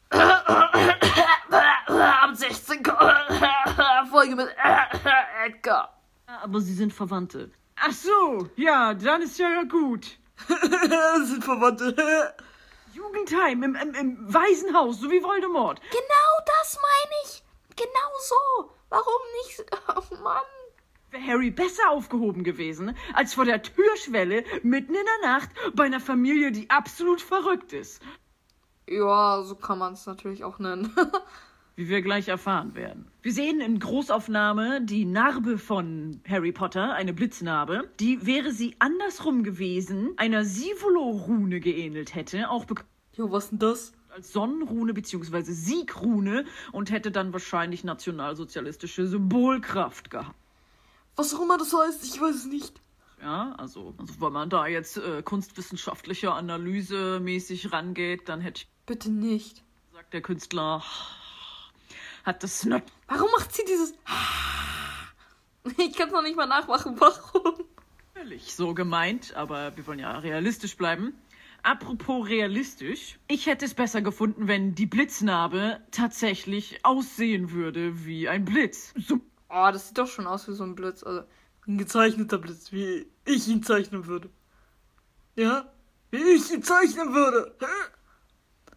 ab 0.09 0.71
16 2.33 2.83
Folge 4.11 4.35
mit 4.35 4.47
Edgar. 5.45 5.93
Aber 6.43 6.61
sie 6.61 6.73
sind 6.73 6.93
Verwandte. 6.93 7.51
Ach 7.75 7.91
so, 7.91 8.49
ja, 8.55 8.93
dann 8.93 9.21
ist 9.21 9.39
ja 9.39 9.63
gut. 9.63 10.17
sind 11.23 11.43
Verwandte. 11.43 12.35
Jugendheim 12.93 13.63
im, 13.63 13.75
im, 13.75 13.93
im 13.93 14.33
Waisenhaus, 14.33 14.99
so 14.99 15.11
wie 15.11 15.21
Voldemort. 15.21 15.79
Genau 15.91 16.45
das 16.45 16.79
meine 16.81 17.13
ich. 17.25 17.43
Genau 17.75 18.11
so. 18.19 18.71
Warum 18.89 19.21
nicht? 19.45 19.65
Oh 19.89 20.15
Mann. 20.23 20.41
Wäre 21.11 21.25
Harry 21.25 21.51
besser 21.51 21.89
aufgehoben 21.89 22.43
gewesen, 22.43 22.97
als 23.13 23.33
vor 23.33 23.45
der 23.45 23.61
Türschwelle 23.61 24.43
mitten 24.63 24.95
in 24.95 25.05
der 25.05 25.29
Nacht 25.29 25.49
bei 25.73 25.85
einer 25.85 25.99
Familie, 25.99 26.51
die 26.51 26.69
absolut 26.69 27.21
verrückt 27.21 27.71
ist. 27.71 28.01
Ja, 28.89 29.43
so 29.43 29.55
kann 29.55 29.79
man 29.79 29.93
es 29.93 30.05
natürlich 30.05 30.43
auch 30.43 30.59
nennen. 30.59 30.93
Wie 31.75 31.89
wir 31.89 32.01
gleich 32.01 32.27
erfahren 32.27 32.73
werden. 32.73 33.07
Wir 33.21 33.33
sehen 33.33 33.61
in 33.61 33.79
Großaufnahme 33.79 34.81
die 34.81 35.05
Narbe 35.05 35.59
von 35.59 36.21
Harry 36.27 36.51
Potter, 36.51 36.93
eine 36.93 37.13
Blitznarbe. 37.13 37.89
Die 37.99 38.25
wäre 38.25 38.51
sie 38.51 38.75
andersrum 38.79 39.43
gewesen, 39.43 40.13
einer 40.17 40.43
Sivolo-Rune 40.43 41.59
geähnelt 41.59 42.15
hätte, 42.15 42.49
auch 42.49 42.65
bekannt. 42.65 42.89
Jo, 43.13 43.31
was 43.31 43.49
denn 43.49 43.59
das? 43.59 43.93
als 44.17 44.33
Sonnenrune 44.33 44.93
bzw. 44.93 45.43
Siegrune 45.43 46.45
und 46.71 46.89
hätte 46.89 47.11
dann 47.11 47.33
wahrscheinlich 47.33 47.83
nationalsozialistische 47.83 49.05
Symbolkraft 49.07 50.09
gehabt. 50.09 50.35
Was 51.15 51.33
auch 51.33 51.41
immer 51.41 51.57
das 51.57 51.73
heißt, 51.73 52.03
ich 52.03 52.19
weiß 52.19 52.35
es 52.35 52.45
nicht. 52.45 52.81
Ja, 53.21 53.55
also, 53.57 53.93
also 53.97 54.21
wenn 54.21 54.33
man 54.33 54.49
da 54.49 54.67
jetzt 54.67 54.97
äh, 54.97 55.23
kunstwissenschaftlicher 55.23 56.35
Analyse 56.35 57.19
mäßig 57.19 57.71
rangeht, 57.71 58.29
dann 58.29 58.41
hätte 58.41 58.61
ich. 58.61 58.69
Bitte 58.85 59.11
nicht. 59.11 59.63
Sagt 59.93 60.13
der 60.13 60.21
Künstler. 60.21 60.83
Hat 62.23 62.43
das 62.43 62.63
nicht. 62.63 62.83
Warum 63.07 63.29
macht 63.31 63.53
sie 63.53 63.63
dieses. 63.65 63.93
Ich 65.77 65.97
kann 65.97 66.07
es 66.07 66.13
noch 66.13 66.21
nicht 66.21 66.37
mal 66.37 66.45
nachmachen. 66.45 66.97
Warum? 66.97 67.65
Völlig 68.13 68.55
so 68.55 68.73
gemeint, 68.73 69.35
aber 69.35 69.75
wir 69.75 69.85
wollen 69.85 69.99
ja 69.99 70.17
realistisch 70.17 70.77
bleiben. 70.77 71.13
Apropos 71.61 72.29
realistisch, 72.29 73.19
ich 73.27 73.47
hätte 73.47 73.65
es 73.65 73.73
besser 73.73 74.01
gefunden, 74.01 74.47
wenn 74.47 74.75
die 74.75 74.85
Blitznarbe 74.85 75.81
tatsächlich 75.91 76.85
aussehen 76.85 77.51
würde 77.51 78.05
wie 78.05 78.29
ein 78.29 78.45
Blitz. 78.45 78.93
So. 78.95 79.19
Oh, 79.49 79.69
das 79.73 79.89
sieht 79.89 79.97
doch 79.97 80.07
schon 80.07 80.27
aus 80.27 80.47
wie 80.47 80.53
so 80.53 80.63
ein 80.63 80.75
Blitz. 80.75 81.03
Also 81.03 81.23
ein 81.67 81.77
gezeichneter 81.77 82.37
Blitz, 82.37 82.71
wie 82.71 83.07
ich 83.25 83.47
ihn 83.47 83.63
zeichnen 83.63 84.07
würde. 84.07 84.29
Ja? 85.35 85.71
Wie 86.11 86.17
ich 86.17 86.51
ihn 86.51 86.63
zeichnen 86.63 87.13
würde. 87.13 87.55
Hä? 87.59 87.65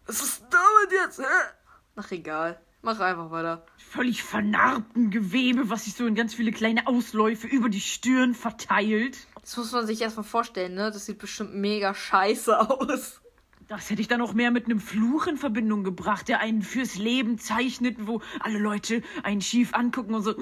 Was 0.05 0.21
ist 0.21 0.43
damit 0.49 0.91
jetzt? 0.91 1.19
Hä? 1.19 1.53
Ach, 1.95 2.11
egal. 2.11 2.61
Mach 2.83 2.99
einfach 2.99 3.29
weiter. 3.29 3.65
Völlig 3.77 4.23
vernarbten 4.23 5.11
Gewebe, 5.11 5.69
was 5.69 5.85
sich 5.85 5.93
so 5.93 6.05
in 6.05 6.15
ganz 6.15 6.33
viele 6.33 6.51
kleine 6.51 6.87
Ausläufe 6.87 7.47
über 7.47 7.69
die 7.69 7.79
Stirn 7.79 8.33
verteilt. 8.33 9.17
Das 9.39 9.55
muss 9.55 9.71
man 9.71 9.85
sich 9.85 10.01
erstmal 10.01 10.23
vorstellen, 10.23 10.73
ne? 10.73 10.91
Das 10.91 11.05
sieht 11.05 11.19
bestimmt 11.19 11.53
mega 11.53 11.93
scheiße 11.93 12.59
aus. 12.59 13.21
Das 13.67 13.89
hätte 13.89 14.01
ich 14.01 14.07
dann 14.07 14.21
auch 14.21 14.33
mehr 14.33 14.51
mit 14.51 14.65
einem 14.65 14.79
Fluch 14.79 15.27
in 15.27 15.37
Verbindung 15.37 15.83
gebracht, 15.83 16.27
der 16.27 16.41
einen 16.41 16.61
fürs 16.61 16.95
Leben 16.95 17.37
zeichnet, 17.37 17.95
wo 18.05 18.21
alle 18.39 18.59
Leute 18.59 19.01
einen 19.23 19.41
schief 19.41 19.73
angucken 19.73 20.13
und 20.15 20.23
so 20.23 20.33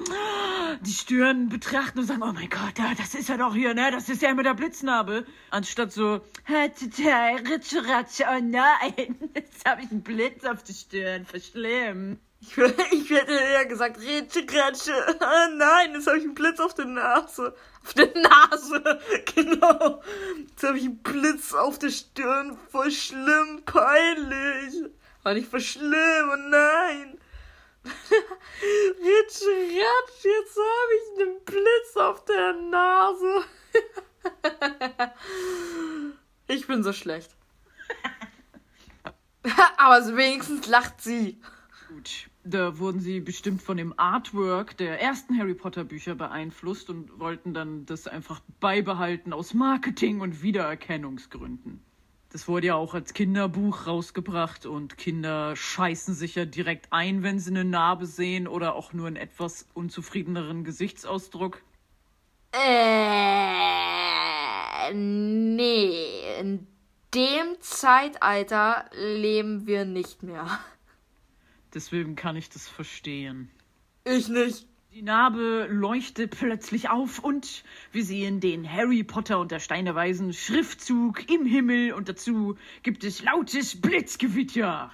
die 0.80 0.92
Stirn 0.92 1.48
betrachten 1.48 2.00
und 2.00 2.06
sagen, 2.06 2.22
oh 2.22 2.32
mein 2.32 2.48
Gott, 2.48 2.74
das 2.98 3.14
ist 3.14 3.28
ja 3.28 3.36
doch 3.36 3.54
hier, 3.54 3.74
ne? 3.74 3.90
Das 3.90 4.08
ist 4.08 4.22
ja 4.22 4.34
mit 4.34 4.46
der 4.46 4.54
Blitznarbe. 4.54 5.26
Anstatt 5.50 5.92
so, 5.92 6.20
Ritsche, 6.48 7.86
Ratsche, 7.86 8.24
oh 8.28 8.40
nein, 8.42 9.16
jetzt 9.34 9.68
habe 9.68 9.82
ich 9.82 9.90
einen 9.90 10.02
Blitz 10.02 10.44
auf 10.44 10.62
die 10.62 10.74
Stirn, 10.74 11.26
verschlimm. 11.26 12.18
Ich, 12.40 12.56
ich 12.56 13.10
hätte 13.10 13.32
eher 13.32 13.66
gesagt, 13.66 14.00
Ritsche, 14.00 14.46
Ratsche, 14.50 14.92
oh 15.20 15.54
nein, 15.56 15.92
jetzt 15.92 16.06
habe 16.06 16.18
ich 16.18 16.24
einen 16.24 16.34
Blitz 16.34 16.58
auf 16.60 16.74
der 16.74 16.86
Nase. 16.86 17.54
Auf 17.84 17.94
der 17.94 18.12
Nase, 18.14 19.00
genau. 19.34 20.02
Jetzt 20.48 20.62
habe 20.62 20.78
ich 20.78 20.84
einen 20.84 21.02
Blitz 21.02 21.52
auf 21.54 21.78
der 21.78 21.90
Stirn. 21.90 22.58
Voll 22.70 22.90
schlimm, 22.90 23.62
peinlich. 23.64 24.90
War 25.22 25.34
nicht 25.34 25.48
voll 25.48 25.60
schlimm, 25.60 26.30
oh 26.32 26.36
nein. 26.48 27.18
Ritsch, 27.84 29.42
ratsch, 29.42 30.24
jetzt 30.24 30.56
habe 30.56 30.92
ich 30.96 31.20
einen 31.20 31.44
Blitz 31.44 31.96
auf 31.96 32.24
der 32.26 32.52
Nase. 32.52 33.44
ich 36.46 36.68
bin 36.80 36.84
so 36.84 36.92
schlecht. 36.94 37.36
Aber 39.76 40.16
wenigstens 40.16 40.66
lacht 40.66 41.02
sie. 41.02 41.38
Gut. 41.88 42.28
Da 42.42 42.78
wurden 42.78 43.00
sie 43.00 43.20
bestimmt 43.20 43.60
von 43.60 43.76
dem 43.76 43.92
Artwork 43.98 44.74
der 44.78 44.98
ersten 44.98 45.38
Harry 45.38 45.52
Potter 45.52 45.84
Bücher 45.84 46.14
beeinflusst 46.14 46.88
und 46.88 47.20
wollten 47.20 47.52
dann 47.52 47.84
das 47.84 48.06
einfach 48.06 48.40
beibehalten 48.60 49.34
aus 49.34 49.52
Marketing- 49.52 50.22
und 50.22 50.42
Wiedererkennungsgründen. 50.42 51.82
Das 52.30 52.48
wurde 52.48 52.68
ja 52.68 52.76
auch 52.76 52.94
als 52.94 53.12
Kinderbuch 53.12 53.86
rausgebracht 53.86 54.64
und 54.64 54.96
Kinder 54.96 55.54
scheißen 55.54 56.14
sich 56.14 56.36
ja 56.36 56.46
direkt 56.46 56.90
ein, 56.92 57.22
wenn 57.22 57.38
sie 57.38 57.50
eine 57.50 57.66
Narbe 57.66 58.06
sehen 58.06 58.48
oder 58.48 58.74
auch 58.74 58.94
nur 58.94 59.06
einen 59.06 59.16
etwas 59.16 59.66
unzufriedeneren 59.74 60.64
Gesichtsausdruck. 60.64 61.60
Äh, 62.52 63.89
nee, 64.92 66.38
in 66.38 66.66
dem 67.14 67.60
Zeitalter 67.60 68.88
leben 68.92 69.66
wir 69.66 69.84
nicht 69.84 70.22
mehr. 70.22 70.46
Deswegen 71.74 72.16
kann 72.16 72.36
ich 72.36 72.48
das 72.50 72.68
verstehen. 72.68 73.50
Ich 74.04 74.28
nicht. 74.28 74.66
Die 74.92 75.02
Narbe 75.02 75.68
leuchtet 75.70 76.36
plötzlich 76.36 76.88
auf 76.88 77.20
und 77.20 77.62
wir 77.92 78.04
sehen 78.04 78.40
den 78.40 78.68
Harry 78.70 79.04
Potter 79.04 79.38
und 79.38 79.52
der 79.52 79.60
Stein 79.60 79.84
der 79.84 79.94
Weisen 79.94 80.32
Schriftzug 80.32 81.30
im 81.30 81.46
Himmel 81.46 81.92
und 81.92 82.08
dazu 82.08 82.56
gibt 82.82 83.04
es 83.04 83.22
lautes 83.22 83.80
Blitzgewitter. 83.80 84.90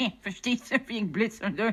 Verstehst 0.22 0.70
du 0.70 0.80
wegen 0.86 1.12
Blitz 1.12 1.40
und 1.42 1.58
so? 1.58 1.70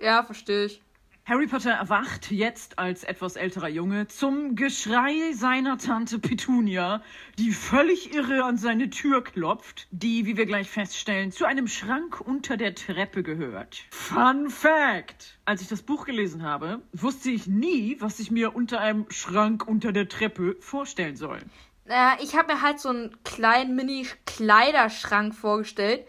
Ja, 0.00 0.24
verstehe 0.24 0.66
ich. 0.66 0.80
Harry 1.28 1.48
Potter 1.48 1.72
erwacht 1.72 2.30
jetzt 2.30 2.78
als 2.78 3.02
etwas 3.02 3.34
älterer 3.34 3.66
Junge 3.66 4.06
zum 4.06 4.54
Geschrei 4.54 5.32
seiner 5.32 5.76
Tante 5.76 6.20
Petunia, 6.20 7.02
die 7.36 7.50
völlig 7.50 8.14
irre 8.14 8.44
an 8.44 8.58
seine 8.58 8.90
Tür 8.90 9.24
klopft, 9.24 9.88
die, 9.90 10.24
wie 10.24 10.36
wir 10.36 10.46
gleich 10.46 10.70
feststellen, 10.70 11.32
zu 11.32 11.44
einem 11.44 11.66
Schrank 11.66 12.20
unter 12.20 12.56
der 12.56 12.76
Treppe 12.76 13.24
gehört. 13.24 13.86
Fun 13.90 14.50
Fact! 14.50 15.36
Als 15.44 15.62
ich 15.62 15.66
das 15.66 15.82
Buch 15.82 16.04
gelesen 16.04 16.44
habe, 16.44 16.80
wusste 16.92 17.30
ich 17.30 17.48
nie, 17.48 17.96
was 17.98 18.20
ich 18.20 18.30
mir 18.30 18.54
unter 18.54 18.78
einem 18.78 19.06
Schrank 19.10 19.66
unter 19.66 19.90
der 19.90 20.08
Treppe 20.08 20.54
vorstellen 20.60 21.16
soll. 21.16 21.40
Naja, 21.86 22.18
ich 22.22 22.36
habe 22.36 22.54
mir 22.54 22.62
halt 22.62 22.78
so 22.78 22.90
einen 22.90 23.16
kleinen 23.24 23.74
Mini-Kleiderschrank 23.74 25.34
vorgestellt, 25.34 26.06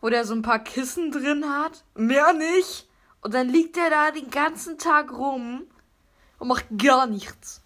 wo 0.00 0.10
der 0.10 0.24
so 0.24 0.32
ein 0.32 0.42
paar 0.42 0.62
Kissen 0.62 1.10
drin 1.10 1.44
hat. 1.48 1.82
Mehr 1.96 2.32
nicht. 2.34 2.86
Und 3.22 3.34
dann 3.34 3.48
liegt 3.48 3.76
er 3.76 3.90
da 3.90 4.10
den 4.10 4.30
ganzen 4.30 4.78
Tag 4.78 5.12
rum 5.12 5.62
und 6.38 6.48
macht 6.48 6.66
gar 6.76 7.06
nichts. 7.06 7.62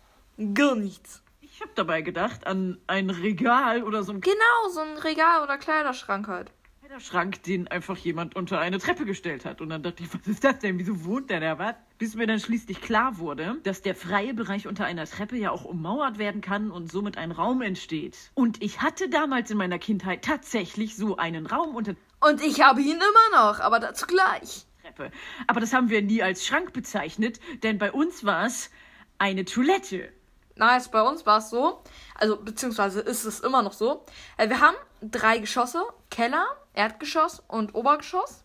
Gar 0.54 0.74
nichts. 0.74 1.22
Ich 1.40 1.60
habe 1.60 1.70
dabei 1.76 2.02
gedacht 2.02 2.46
an 2.46 2.78
ein 2.88 3.10
Regal 3.10 3.84
oder 3.84 4.02
so 4.02 4.12
ein 4.12 4.20
Genau, 4.20 4.68
so 4.72 4.80
ein 4.80 4.98
Regal 4.98 5.42
oder 5.42 5.56
Kleiderschrank 5.56 6.26
halt. 6.26 6.50
Kleiderschrank, 6.80 7.42
den 7.44 7.68
einfach 7.68 7.96
jemand 7.96 8.34
unter 8.34 8.58
eine 8.58 8.78
Treppe 8.78 9.04
gestellt 9.04 9.44
hat. 9.44 9.60
Und 9.60 9.68
dann 9.68 9.84
dachte 9.84 10.02
ich, 10.02 10.12
was 10.12 10.26
ist 10.26 10.42
das 10.42 10.58
denn? 10.58 10.78
Wieso 10.78 11.04
wohnt 11.04 11.30
der 11.30 11.38
da 11.38 11.58
was? 11.58 11.76
Bis 11.98 12.16
mir 12.16 12.26
dann 12.26 12.40
schließlich 12.40 12.80
klar 12.80 13.18
wurde, 13.18 13.56
dass 13.62 13.82
der 13.82 13.94
freie 13.94 14.34
Bereich 14.34 14.66
unter 14.66 14.84
einer 14.84 15.06
Treppe 15.06 15.36
ja 15.36 15.52
auch 15.52 15.64
ummauert 15.64 16.18
werden 16.18 16.40
kann 16.40 16.72
und 16.72 16.90
somit 16.90 17.16
ein 17.16 17.30
Raum 17.30 17.62
entsteht. 17.62 18.16
Und 18.34 18.60
ich 18.60 18.82
hatte 18.82 19.08
damals 19.08 19.50
in 19.52 19.56
meiner 19.56 19.78
Kindheit 19.78 20.22
tatsächlich 20.22 20.96
so 20.96 21.16
einen 21.16 21.46
Raum 21.46 21.76
unter. 21.76 21.94
Und 22.20 22.42
ich 22.42 22.60
habe 22.60 22.80
ihn 22.80 22.96
immer 22.96 23.42
noch, 23.42 23.60
aber 23.60 23.78
dazu 23.78 24.06
gleich. 24.06 24.66
Treppe. 24.94 25.10
Aber 25.46 25.60
das 25.60 25.72
haben 25.72 25.90
wir 25.90 26.02
nie 26.02 26.22
als 26.22 26.46
Schrank 26.46 26.72
bezeichnet, 26.72 27.40
denn 27.62 27.78
bei 27.78 27.92
uns 27.92 28.24
war 28.24 28.46
es 28.46 28.70
eine 29.18 29.44
Toilette. 29.44 30.12
Nice, 30.56 30.88
bei 30.88 31.02
uns 31.02 31.26
war 31.26 31.38
es 31.38 31.50
so, 31.50 31.82
also 32.14 32.36
beziehungsweise 32.36 33.00
ist 33.00 33.24
es 33.24 33.40
immer 33.40 33.62
noch 33.62 33.72
so. 33.72 34.04
Äh, 34.36 34.48
Wir 34.48 34.60
haben 34.60 34.76
drei 35.02 35.38
Geschosse, 35.38 35.82
Keller, 36.10 36.46
Erdgeschoss 36.74 37.42
und 37.48 37.74
Obergeschoss. 37.74 38.44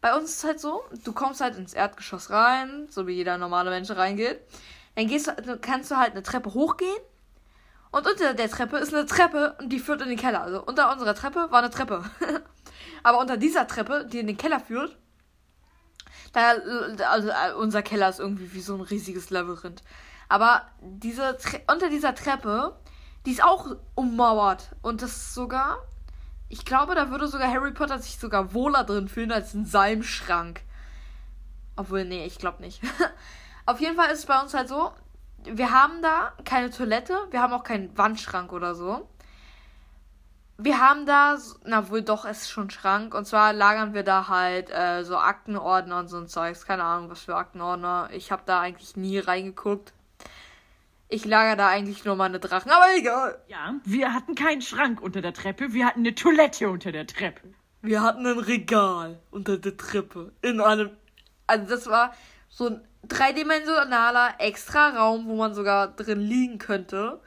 Bei 0.00 0.16
uns 0.16 0.30
ist 0.30 0.38
es 0.38 0.44
halt 0.44 0.60
so, 0.60 0.82
du 1.04 1.12
kommst 1.12 1.40
halt 1.40 1.56
ins 1.56 1.74
Erdgeschoss 1.74 2.30
rein, 2.30 2.88
so 2.90 3.06
wie 3.06 3.12
jeder 3.12 3.38
normale 3.38 3.70
Mensch 3.70 3.88
reingeht. 3.90 4.40
Dann 4.96 5.06
gehst 5.06 5.32
kannst 5.60 5.92
du 5.92 5.96
halt 5.96 6.12
eine 6.12 6.24
Treppe 6.24 6.54
hochgehen. 6.54 6.98
Und 7.92 8.06
unter 8.06 8.34
der 8.34 8.50
Treppe 8.50 8.78
ist 8.78 8.92
eine 8.92 9.06
Treppe 9.06 9.56
und 9.60 9.68
die 9.68 9.78
führt 9.78 10.00
in 10.00 10.08
den 10.08 10.18
Keller. 10.18 10.42
Also 10.42 10.64
unter 10.64 10.90
unserer 10.90 11.14
Treppe 11.14 11.48
war 11.50 11.60
eine 11.60 11.70
Treppe. 11.70 12.04
Aber 13.04 13.20
unter 13.20 13.36
dieser 13.36 13.66
Treppe, 13.68 14.06
die 14.10 14.18
in 14.18 14.26
den 14.26 14.36
Keller 14.36 14.58
führt, 14.58 14.96
da, 16.32 16.54
also 17.10 17.28
äh, 17.28 17.52
unser 17.56 17.82
Keller 17.82 18.08
ist 18.08 18.20
irgendwie 18.20 18.52
wie 18.54 18.60
so 18.60 18.74
ein 18.74 18.80
riesiges 18.80 19.30
Labyrinth. 19.30 19.82
Aber 20.28 20.62
diese 20.80 21.36
unter 21.70 21.90
dieser 21.90 22.14
Treppe, 22.14 22.76
die 23.26 23.32
ist 23.32 23.44
auch 23.44 23.76
ummauert. 23.94 24.70
Und 24.80 25.02
das 25.02 25.34
sogar, 25.34 25.78
ich 26.48 26.64
glaube, 26.64 26.94
da 26.94 27.10
würde 27.10 27.28
sogar 27.28 27.48
Harry 27.48 27.72
Potter 27.72 27.98
sich 27.98 28.18
sogar 28.18 28.54
wohler 28.54 28.84
drin 28.84 29.08
fühlen 29.08 29.32
als 29.32 29.54
in 29.54 29.66
seinem 29.66 30.02
Schrank. 30.02 30.62
Obwohl, 31.76 32.04
nee, 32.04 32.24
ich 32.24 32.38
glaube 32.38 32.62
nicht. 32.62 32.80
Auf 33.66 33.80
jeden 33.80 33.96
Fall 33.96 34.10
ist 34.10 34.20
es 34.20 34.26
bei 34.26 34.40
uns 34.40 34.54
halt 34.54 34.68
so, 34.68 34.92
wir 35.44 35.70
haben 35.70 36.02
da 36.02 36.32
keine 36.44 36.70
Toilette, 36.70 37.16
wir 37.30 37.40
haben 37.40 37.52
auch 37.52 37.64
keinen 37.64 37.96
Wandschrank 37.96 38.52
oder 38.52 38.74
so. 38.74 39.08
Wir 40.62 40.78
haben 40.78 41.06
da, 41.06 41.38
na 41.64 41.90
wohl 41.90 42.02
doch, 42.02 42.24
es 42.24 42.42
ist 42.42 42.50
schon 42.50 42.70
Schrank. 42.70 43.14
Und 43.14 43.26
zwar 43.26 43.52
lagern 43.52 43.94
wir 43.94 44.04
da 44.04 44.28
halt 44.28 44.70
äh, 44.70 45.02
so 45.02 45.16
Aktenordner 45.16 45.98
und 45.98 46.08
so 46.08 46.18
ein 46.18 46.28
Zeugs. 46.28 46.66
Keine 46.66 46.84
Ahnung, 46.84 47.10
was 47.10 47.22
für 47.22 47.34
Aktenordner. 47.34 48.10
Ich 48.12 48.30
habe 48.30 48.42
da 48.46 48.60
eigentlich 48.60 48.96
nie 48.96 49.18
reingeguckt. 49.18 49.92
Ich 51.08 51.26
lager 51.26 51.56
da 51.56 51.68
eigentlich 51.68 52.06
nur 52.06 52.16
meine 52.16 52.38
Drachen, 52.38 52.70
aber 52.70 52.86
egal. 52.96 53.38
Ja, 53.46 53.74
wir 53.84 54.14
hatten 54.14 54.34
keinen 54.34 54.62
Schrank 54.62 55.02
unter 55.02 55.20
der 55.20 55.34
Treppe, 55.34 55.74
wir 55.74 55.84
hatten 55.84 56.00
eine 56.00 56.14
Toilette 56.14 56.70
unter 56.70 56.90
der 56.90 57.06
Treppe. 57.06 57.52
Wir 57.82 58.00
hatten 58.00 58.24
ein 58.26 58.38
Regal 58.38 59.20
unter 59.30 59.58
der 59.58 59.76
Treppe. 59.76 60.32
In 60.40 60.62
einem. 60.62 60.90
Also 61.46 61.66
das 61.66 61.86
war 61.88 62.14
so 62.48 62.68
ein 62.68 62.88
dreidimensionaler 63.02 64.36
extra 64.38 64.88
Raum, 64.90 65.26
wo 65.26 65.36
man 65.36 65.52
sogar 65.52 65.88
drin 65.88 66.20
liegen 66.20 66.58
könnte. 66.58 67.20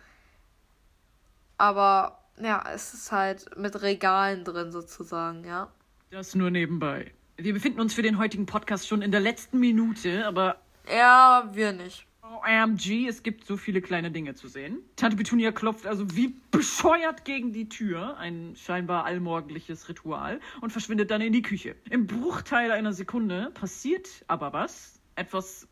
Aber 1.59 2.24
ja, 2.39 2.63
es 2.73 2.93
ist 2.93 3.11
halt 3.11 3.57
mit 3.57 3.81
Regalen 3.81 4.43
drin 4.43 4.71
sozusagen, 4.71 5.45
ja. 5.45 5.71
Das 6.11 6.35
nur 6.35 6.51
nebenbei. 6.51 7.11
Wir 7.37 7.53
befinden 7.53 7.81
uns 7.81 7.93
für 7.93 8.01
den 8.01 8.17
heutigen 8.17 8.45
Podcast 8.45 8.87
schon 8.87 9.01
in 9.01 9.11
der 9.11 9.19
letzten 9.19 9.59
Minute, 9.59 10.25
aber. 10.25 10.57
Ja, 10.89 11.49
wir 11.53 11.73
nicht. 11.73 12.07
OMG, 12.21 13.07
es 13.07 13.23
gibt 13.23 13.45
so 13.45 13.55
viele 13.55 13.81
kleine 13.81 14.11
Dinge 14.11 14.35
zu 14.35 14.47
sehen. 14.47 14.79
Tante 14.95 15.15
Petunia 15.15 15.51
klopft 15.51 15.85
also 15.85 16.15
wie 16.15 16.35
bescheuert 16.51 17.23
gegen 17.23 17.53
die 17.53 17.69
Tür, 17.69 18.17
ein 18.17 18.55
scheinbar 18.55 19.05
allmorgendliches 19.05 19.89
Ritual, 19.89 20.39
und 20.61 20.71
verschwindet 20.71 21.11
dann 21.11 21.21
in 21.21 21.33
die 21.33 21.41
Küche. 21.41 21.75
Im 21.89 22.07
Bruchteil 22.07 22.71
einer 22.71 22.93
Sekunde 22.93 23.51
passiert 23.53 24.09
aber 24.27 24.53
was. 24.53 24.99
Etwas. 25.15 25.67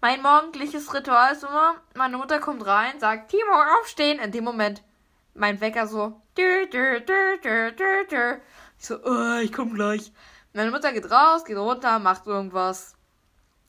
Mein 0.00 0.22
morgendliches 0.22 0.92
Ritual 0.94 1.32
ist 1.32 1.42
immer, 1.42 1.74
meine 1.94 2.16
Mutter 2.16 2.38
kommt 2.38 2.64
rein, 2.64 3.00
sagt, 3.00 3.30
Timo, 3.30 3.52
aufstehen. 3.80 4.20
In 4.20 4.30
dem 4.30 4.44
Moment 4.44 4.82
mein 5.36 5.60
Wecker 5.60 5.86
so. 5.86 6.20
Dü, 6.36 6.66
dü, 6.72 7.04
dü, 7.06 7.40
dü, 7.42 7.76
dü, 7.76 8.10
dü. 8.10 8.40
Ich 8.78 8.86
so, 8.86 8.98
oh, 9.04 9.40
ich 9.42 9.52
komm 9.52 9.74
gleich. 9.74 10.12
Meine 10.52 10.70
Mutter 10.70 10.92
geht 10.92 11.10
raus, 11.10 11.44
geht 11.44 11.56
runter, 11.56 11.98
macht 11.98 12.26
irgendwas. 12.26 12.94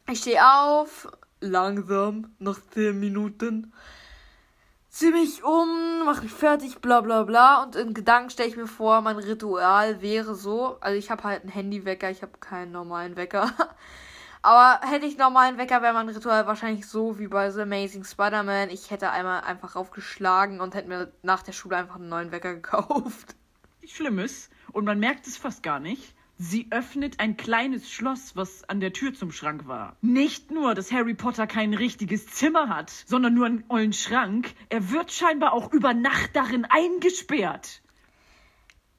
Ich 0.10 0.20
stehe 0.20 0.42
auf, 0.42 1.08
langsam, 1.42 2.36
nach 2.40 2.60
10 2.74 3.00
Minuten. 3.00 3.74
Zieh 4.90 5.12
mich 5.12 5.44
um, 5.44 6.06
mach 6.06 6.24
mich 6.24 6.32
fertig, 6.32 6.80
bla 6.80 7.02
bla 7.02 7.24
bla. 7.24 7.64
Und 7.64 7.76
in 7.76 7.94
Gedanken 7.94 8.30
stelle 8.30 8.50
ich 8.50 8.58
mir 8.58 8.68
vor, 8.68 9.02
mein 9.02 9.18
Ritual 9.18 10.02
wäre 10.02 10.34
so. 10.34 10.78
Also 10.80 10.98
ich 10.98 11.12
habe 11.12 11.24
halt 11.24 11.42
einen 11.42 11.52
Handywecker, 11.52 12.10
ich 12.10 12.22
habe 12.22 12.38
keinen 12.40 12.72
normalen 12.72 13.16
Wecker. 13.16 13.52
Aber 14.42 14.80
hätte 14.88 15.06
ich 15.06 15.18
normalen 15.18 15.58
Wecker, 15.58 15.82
wäre 15.82 15.94
mein 15.94 16.10
Ritual 16.10 16.48
wahrscheinlich 16.48 16.88
so 16.88 17.20
wie 17.20 17.28
bei 17.28 17.50
The 17.52 17.62
Amazing 17.62 18.04
Spider-Man. 18.04 18.70
Ich 18.70 18.92
hätte 18.92 19.12
einmal 19.12 19.42
einfach 19.42 19.76
aufgeschlagen 19.76 20.62
und 20.62 20.76
hätte 20.76 20.88
mir 20.88 21.12
nach 21.24 21.44
der 21.44 21.54
Schule 21.54 21.78
einfach 21.78 21.96
einen 21.96 22.10
neuen 22.10 22.32
Wecker 22.32 22.54
gekauft. 22.56 23.36
Schlimmes, 23.86 24.50
und 24.74 24.86
man 24.86 25.00
merkt 25.00 25.28
es 25.28 25.38
fast 25.38 25.64
gar 25.64 25.80
nicht, 25.80 26.14
Sie 26.40 26.68
öffnet 26.70 27.20
ein 27.20 27.36
kleines 27.36 27.90
Schloss, 27.90 28.36
was 28.36 28.64
an 28.70 28.80
der 28.80 28.94
Tür 28.94 29.12
zum 29.12 29.32
Schrank 29.32 29.68
war. 29.68 29.98
Nicht 30.02 30.52
nur, 30.52 30.76
dass 30.76 30.92
Harry 30.92 31.16
Potter 31.16 31.48
kein 31.48 31.74
richtiges 31.74 32.28
Zimmer 32.28 32.70
hat, 32.70 32.92
sondern 32.92 33.34
nur 33.34 33.48
einen 33.48 33.64
ollen 33.70 33.94
Schrank, 33.94 34.54
er 34.70 34.92
wird 34.92 35.12
scheinbar 35.12 35.54
auch 35.54 35.74
über 35.74 35.96
Nacht 35.96 36.36
darin 36.36 36.66
eingesperrt. 36.66 37.82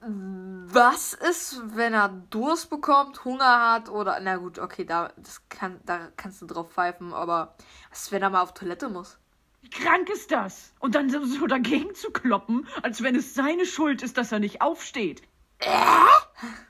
Was 0.01 1.13
ist, 1.15 1.61
wenn 1.77 1.93
er 1.93 2.09
Durst 2.31 2.71
bekommt, 2.71 3.25
Hunger 3.25 3.73
hat 3.73 3.89
oder. 3.89 4.19
Na 4.21 4.37
gut, 4.37 4.59
okay, 4.59 4.85
da, 4.85 5.13
das 5.17 5.49
kann, 5.49 5.81
da 5.87 6.09
kannst 6.17 6.41
du 6.41 6.47
drauf 6.47 6.71
pfeifen, 6.73 7.13
aber 7.13 7.55
was 7.91 8.03
ist, 8.03 8.13
wenn 8.13 8.23
er 8.23 8.31
mal 8.31 8.43
auf 8.43 8.55
Toilette 8.55 8.89
muss? 8.89 9.19
Wie 9.61 9.71
krank 9.71 10.09
ist 10.09 10.31
das? 10.31 10.73
Und 10.79 10.95
dann 10.95 11.11
so 11.11 11.47
dagegen 11.47 11.95
zu 11.95 12.11
kloppen, 12.11 12.69
als 12.83 13.03
wenn 13.03 13.17
es 13.17 13.35
seine 13.35 13.67
Schuld 13.67 14.03
ist, 14.03 14.17
dass 14.17 14.31
er 14.31 14.39
nicht 14.39 14.63
aufsteht. 14.63 15.23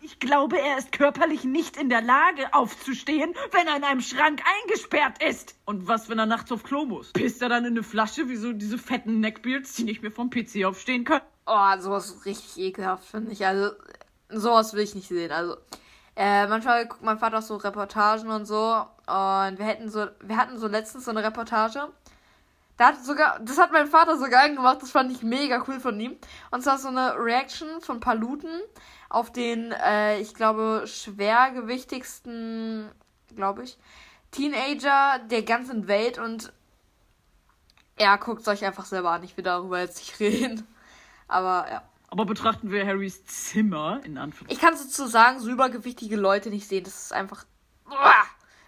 Ich 0.01 0.19
glaube, 0.19 0.59
er 0.59 0.79
ist 0.79 0.93
körperlich 0.93 1.45
nicht 1.45 1.77
in 1.77 1.91
der 1.91 2.01
Lage, 2.01 2.55
aufzustehen, 2.55 3.35
wenn 3.53 3.67
er 3.67 3.77
in 3.77 3.85
einem 3.85 4.01
Schrank 4.01 4.43
eingesperrt 4.63 5.23
ist. 5.23 5.57
Und 5.67 5.87
was, 5.87 6.09
wenn 6.09 6.19
er 6.19 6.25
nachts 6.25 6.51
auf 6.51 6.63
Klo 6.63 6.87
muss? 6.87 7.13
Pisst 7.13 7.43
er 7.43 7.51
dann 7.51 7.67
in 7.67 7.73
eine 7.73 7.83
Flasche, 7.83 8.31
wie 8.31 8.37
so 8.37 8.55
diese 8.55 8.79
fetten 8.79 9.21
Neckbeards, 9.21 9.75
die 9.75 9.85
nicht 9.85 10.01
mehr 10.01 10.11
vom 10.11 10.31
PC 10.31 10.65
aufstehen 10.65 11.05
können? 11.05 11.21
Oh, 11.49 11.81
sowas 11.81 12.11
ist 12.11 12.27
richtig 12.27 12.59
ekelhaft, 12.59 13.05
finde 13.05 13.33
ich. 13.33 13.47
Also, 13.47 13.71
sowas 14.29 14.75
will 14.75 14.83
ich 14.83 14.95
nicht 14.95 15.09
sehen. 15.09 15.33
Also, 15.33 15.57
äh, 16.17 16.47
manchmal 16.47 16.87
guckt 16.87 17.03
mein 17.03 17.19
Vater 17.19 17.39
auch 17.39 17.43
so 17.43 17.57
Reportagen 17.57 18.31
und 18.31 18.45
so. 18.45 18.85
Und 19.07 19.59
wir 19.59 19.65
hätten 19.65 19.89
so, 19.89 20.07
wir 20.21 20.37
hatten 20.37 20.59
so 20.59 20.69
letztens 20.69 21.07
so 21.07 21.11
eine 21.11 21.23
Reportage. 21.23 21.89
Da 22.77 22.89
hat 22.89 23.03
sogar, 23.05 23.41
das 23.41 23.59
hat 23.59 23.73
mein 23.73 23.87
Vater 23.89 24.19
sogar 24.19 24.45
angemacht, 24.45 24.83
das 24.83 24.91
fand 24.93 25.11
ich 25.11 25.23
mega 25.23 25.65
cool 25.67 25.81
von 25.81 25.99
ihm. 25.99 26.17
Und 26.51 26.63
zwar 26.63 26.79
so 26.79 26.89
eine 26.89 27.15
Reaction 27.19 27.81
von 27.81 28.01
Paluten 28.01 28.61
auf 29.09 29.33
den, 29.33 29.73
äh, 29.73 30.21
ich 30.21 30.35
glaube, 30.35 30.85
schwergewichtigsten, 30.87 32.91
glaube 33.35 33.65
ich, 33.65 33.79
Teenager 34.31 35.19
der 35.31 35.43
ganzen 35.43 35.89
Welt 35.89 36.19
und 36.19 36.53
er 37.97 38.19
guckt 38.19 38.43
es 38.43 38.49
euch 38.49 38.65
einfach 38.65 38.85
selber 38.85 39.11
an. 39.11 39.25
Ich 39.25 39.37
will 39.37 39.45
darüber 39.45 39.81
jetzt 39.81 39.99
nicht 39.99 40.21
reden. 40.21 40.67
Aber 41.29 41.67
ja. 41.71 41.83
Aber 42.11 42.25
betrachten 42.25 42.71
wir 42.71 42.87
Harrys 42.87 43.25
Zimmer 43.27 44.01
in 44.03 44.17
Anführungszeichen. 44.17 44.51
Ich 44.51 44.61
kann 44.61 44.77
sozusagen 44.77 45.41
so 45.41 45.51
übergewichtige 45.51 46.17
Leute 46.17 46.49
nicht 46.49 46.67
sehen. 46.67 46.85
Das 46.85 47.05
ist 47.05 47.13
einfach. 47.13 47.45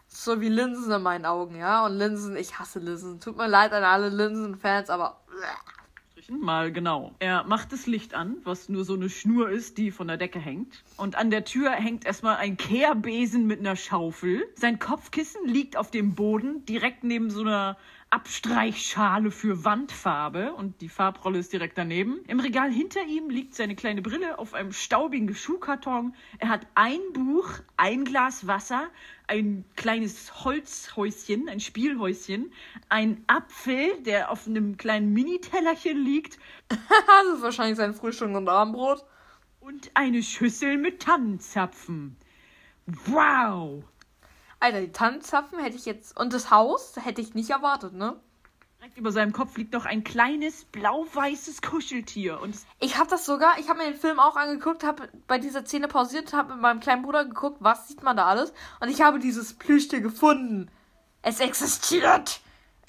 So 0.08 0.40
wie 0.40 0.48
Linsen 0.48 0.92
in 0.92 1.02
meinen 1.02 1.24
Augen, 1.24 1.56
ja. 1.56 1.86
Und 1.86 1.96
Linsen, 1.96 2.36
ich 2.36 2.58
hasse 2.58 2.80
Linsen. 2.80 3.20
Tut 3.20 3.36
mir 3.36 3.48
leid 3.48 3.72
an 3.72 3.82
alle 3.82 4.10
Linsen-Fans, 4.10 4.90
aber. 4.90 5.20
Mal 6.28 6.70
genau. 6.70 7.14
Er 7.18 7.44
macht 7.44 7.72
das 7.72 7.86
Licht 7.86 8.14
an, 8.14 8.36
was 8.44 8.68
nur 8.68 8.84
so 8.84 8.94
eine 8.94 9.08
Schnur 9.08 9.48
ist, 9.48 9.78
die 9.78 9.90
von 9.90 10.06
der 10.06 10.16
Decke 10.16 10.38
hängt. 10.38 10.84
Und 10.96 11.16
an 11.16 11.30
der 11.30 11.44
Tür 11.44 11.70
hängt 11.72 12.04
erstmal 12.04 12.36
ein 12.36 12.56
Kehrbesen 12.56 13.46
mit 13.46 13.58
einer 13.58 13.74
Schaufel. 13.74 14.46
Sein 14.54 14.78
Kopfkissen 14.78 15.48
liegt 15.48 15.76
auf 15.76 15.90
dem 15.90 16.14
Boden, 16.14 16.64
direkt 16.66 17.02
neben 17.02 17.30
so 17.30 17.40
einer 17.40 17.76
Abstreichschale 18.12 19.30
für 19.30 19.64
Wandfarbe 19.64 20.52
und 20.52 20.80
die 20.80 20.88
Farbrolle 20.88 21.38
ist 21.38 21.52
direkt 21.52 21.78
daneben. 21.78 22.18
Im 22.26 22.40
Regal 22.40 22.72
hinter 22.72 23.04
ihm 23.04 23.30
liegt 23.30 23.54
seine 23.54 23.76
kleine 23.76 24.02
Brille 24.02 24.40
auf 24.40 24.52
einem 24.52 24.72
staubigen 24.72 25.32
Schuhkarton. 25.32 26.16
Er 26.38 26.48
hat 26.48 26.66
ein 26.74 26.98
Buch, 27.12 27.48
ein 27.76 28.04
Glas 28.04 28.48
Wasser, 28.48 28.88
ein 29.28 29.64
kleines 29.76 30.44
Holzhäuschen, 30.44 31.48
ein 31.48 31.60
Spielhäuschen, 31.60 32.52
ein 32.88 33.22
Apfel, 33.28 34.02
der 34.02 34.32
auf 34.32 34.48
einem 34.48 34.76
kleinen 34.76 35.12
Mini-Tellerchen 35.12 36.04
liegt. 36.04 36.36
das 36.68 37.36
ist 37.36 37.42
wahrscheinlich 37.42 37.76
sein 37.76 37.94
Frühstück 37.94 38.34
und 38.34 38.48
Abendbrot. 38.48 39.04
Und 39.60 39.92
eine 39.94 40.24
Schüssel 40.24 40.78
mit 40.78 41.00
Tannenzapfen. 41.00 42.16
Wow! 42.86 43.84
Alter, 44.60 44.80
die 44.82 44.92
Tannenzapfen 44.92 45.58
hätte 45.58 45.76
ich 45.76 45.86
jetzt. 45.86 46.16
Und 46.16 46.32
das 46.34 46.50
Haus 46.50 46.94
hätte 47.02 47.20
ich 47.20 47.34
nicht 47.34 47.50
erwartet, 47.50 47.94
ne? 47.94 48.20
Direkt 48.78 48.98
über 48.98 49.12
seinem 49.12 49.32
Kopf 49.32 49.56
liegt 49.56 49.72
noch 49.72 49.84
ein 49.84 50.04
kleines 50.04 50.64
blau-weißes 50.66 51.60
Kuscheltier. 51.62 52.40
Und 52.40 52.56
ich 52.78 52.98
habe 52.98 53.10
das 53.10 53.26
sogar, 53.26 53.58
ich 53.58 53.68
habe 53.68 53.78
mir 53.78 53.90
den 53.90 53.98
Film 53.98 54.18
auch 54.18 54.36
angeguckt, 54.36 54.84
habe 54.84 55.08
bei 55.26 55.38
dieser 55.38 55.64
Szene 55.66 55.88
pausiert, 55.88 56.32
habe 56.32 56.54
mit 56.54 56.62
meinem 56.62 56.80
kleinen 56.80 57.02
Bruder 57.02 57.24
geguckt, 57.24 57.58
was 57.60 57.88
sieht 57.88 58.02
man 58.02 58.16
da 58.16 58.26
alles. 58.26 58.52
Und 58.80 58.88
ich 58.88 59.02
habe 59.02 59.18
dieses 59.18 59.54
Plüschtier 59.54 60.00
gefunden. 60.00 60.70
Es 61.22 61.40
existiert. 61.40 62.40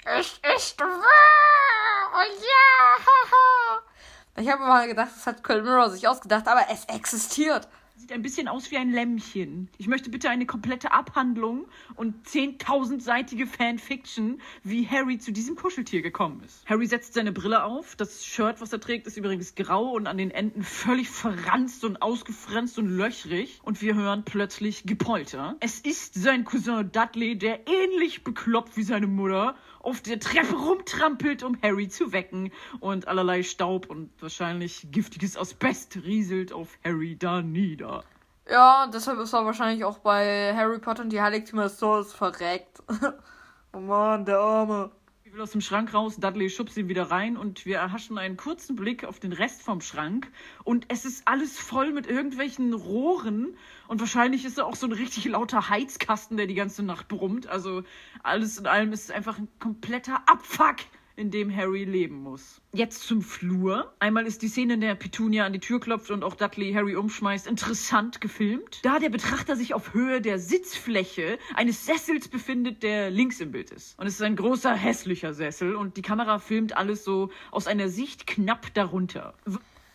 Es 0.04 0.40
ist 0.56 0.80
wahr. 0.80 2.12
Oh 2.14 2.32
ja. 2.40 3.82
Ich 4.38 4.48
habe 4.48 4.62
mal 4.62 4.88
gedacht, 4.88 5.10
das 5.14 5.26
hat 5.26 5.44
Colin 5.44 5.64
Mirror 5.64 5.90
sich 5.90 6.08
ausgedacht, 6.08 6.48
aber 6.48 6.64
es 6.70 6.86
existiert. 6.86 7.68
Sieht 8.02 8.10
ein 8.10 8.22
bisschen 8.22 8.48
aus 8.48 8.72
wie 8.72 8.78
ein 8.78 8.90
Lämmchen. 8.90 9.68
Ich 9.78 9.86
möchte 9.86 10.10
bitte 10.10 10.28
eine 10.28 10.44
komplette 10.44 10.90
Abhandlung 10.90 11.66
und 11.94 12.26
10.000-seitige 12.26 13.46
Fanfiction, 13.46 14.40
wie 14.64 14.88
Harry 14.88 15.18
zu 15.18 15.30
diesem 15.30 15.54
Kuscheltier 15.54 16.02
gekommen 16.02 16.42
ist. 16.44 16.68
Harry 16.68 16.88
setzt 16.88 17.14
seine 17.14 17.30
Brille 17.30 17.62
auf. 17.62 17.94
Das 17.94 18.26
Shirt, 18.26 18.60
was 18.60 18.72
er 18.72 18.80
trägt, 18.80 19.06
ist 19.06 19.16
übrigens 19.18 19.54
grau 19.54 19.92
und 19.92 20.08
an 20.08 20.18
den 20.18 20.32
Enden 20.32 20.64
völlig 20.64 21.10
verranzt 21.10 21.84
und 21.84 22.02
ausgefranst 22.02 22.76
und 22.80 22.88
löchrig. 22.88 23.60
Und 23.62 23.80
wir 23.80 23.94
hören 23.94 24.24
plötzlich 24.24 24.82
Gepolter. 24.82 25.56
Es 25.60 25.78
ist 25.78 26.14
sein 26.14 26.42
Cousin 26.42 26.90
Dudley, 26.90 27.38
der 27.38 27.68
ähnlich 27.68 28.24
bekloppt 28.24 28.76
wie 28.76 28.82
seine 28.82 29.06
Mutter 29.06 29.54
auf 29.82 30.00
der 30.00 30.20
Treppe 30.20 30.54
rumtrampelt, 30.54 31.42
um 31.42 31.58
Harry 31.62 31.88
zu 31.88 32.12
wecken 32.12 32.52
und 32.80 33.08
allerlei 33.08 33.42
Staub 33.42 33.90
und 33.90 34.10
wahrscheinlich 34.20 34.88
giftiges 34.90 35.36
Asbest 35.36 35.96
rieselt 36.04 36.52
auf 36.52 36.78
Harry 36.84 37.16
da 37.16 37.42
nieder. 37.42 38.04
Ja, 38.50 38.88
deshalb 38.92 39.18
ist 39.18 39.32
er 39.32 39.44
wahrscheinlich 39.44 39.84
auch 39.84 39.98
bei 39.98 40.54
Harry 40.54 40.78
Potter 40.78 41.02
und 41.02 41.10
die 41.10 41.20
Heiligtümer 41.20 41.64
des 41.64 41.78
Todes 41.78 42.12
verreckt. 42.12 42.82
oh 43.72 43.78
Mann, 43.78 44.24
der 44.24 44.38
Arme. 44.38 44.90
Ich 45.32 45.36
will 45.36 45.44
aus 45.44 45.52
dem 45.52 45.62
Schrank 45.62 45.94
raus, 45.94 46.16
Dudley 46.18 46.50
schubst 46.50 46.76
ihn 46.76 46.90
wieder 46.90 47.04
rein 47.10 47.38
und 47.38 47.64
wir 47.64 47.78
erhaschen 47.78 48.18
einen 48.18 48.36
kurzen 48.36 48.76
Blick 48.76 49.02
auf 49.06 49.18
den 49.18 49.32
Rest 49.32 49.62
vom 49.62 49.80
Schrank. 49.80 50.30
Und 50.62 50.84
es 50.88 51.06
ist 51.06 51.26
alles 51.26 51.58
voll 51.58 51.94
mit 51.94 52.06
irgendwelchen 52.06 52.74
Rohren. 52.74 53.56
Und 53.88 54.00
wahrscheinlich 54.00 54.44
ist 54.44 54.58
da 54.58 54.64
auch 54.64 54.76
so 54.76 54.86
ein 54.86 54.92
richtig 54.92 55.24
lauter 55.24 55.70
Heizkasten, 55.70 56.36
der 56.36 56.46
die 56.46 56.54
ganze 56.54 56.82
Nacht 56.82 57.08
brummt. 57.08 57.46
Also 57.46 57.82
alles 58.22 58.58
in 58.58 58.66
allem 58.66 58.92
ist 58.92 59.04
es 59.04 59.10
einfach 59.10 59.38
ein 59.38 59.48
kompletter 59.58 60.20
Abfuck 60.26 60.76
in 61.22 61.30
dem 61.30 61.54
Harry 61.54 61.84
leben 61.84 62.16
muss. 62.16 62.60
Jetzt 62.72 63.06
zum 63.06 63.22
Flur. 63.22 63.94
Einmal 64.00 64.26
ist 64.26 64.42
die 64.42 64.48
Szene, 64.48 64.74
in 64.74 64.80
der 64.80 64.96
Petunia 64.96 65.46
an 65.46 65.52
die 65.52 65.60
Tür 65.60 65.78
klopft 65.78 66.10
und 66.10 66.24
auch 66.24 66.34
Dudley 66.34 66.72
Harry 66.72 66.96
umschmeißt, 66.96 67.46
interessant 67.46 68.20
gefilmt. 68.20 68.80
Da 68.82 68.98
der 68.98 69.08
Betrachter 69.08 69.54
sich 69.54 69.72
auf 69.72 69.94
Höhe 69.94 70.20
der 70.20 70.40
Sitzfläche 70.40 71.38
eines 71.54 71.86
Sessels 71.86 72.26
befindet, 72.26 72.82
der 72.82 73.10
links 73.10 73.40
im 73.40 73.52
Bild 73.52 73.70
ist. 73.70 73.96
Und 73.98 74.08
es 74.08 74.14
ist 74.14 74.22
ein 74.22 74.34
großer, 74.34 74.74
hässlicher 74.74 75.32
Sessel 75.32 75.76
und 75.76 75.96
die 75.96 76.02
Kamera 76.02 76.40
filmt 76.40 76.76
alles 76.76 77.04
so 77.04 77.30
aus 77.52 77.68
einer 77.68 77.88
Sicht 77.88 78.26
knapp 78.26 78.74
darunter. 78.74 79.34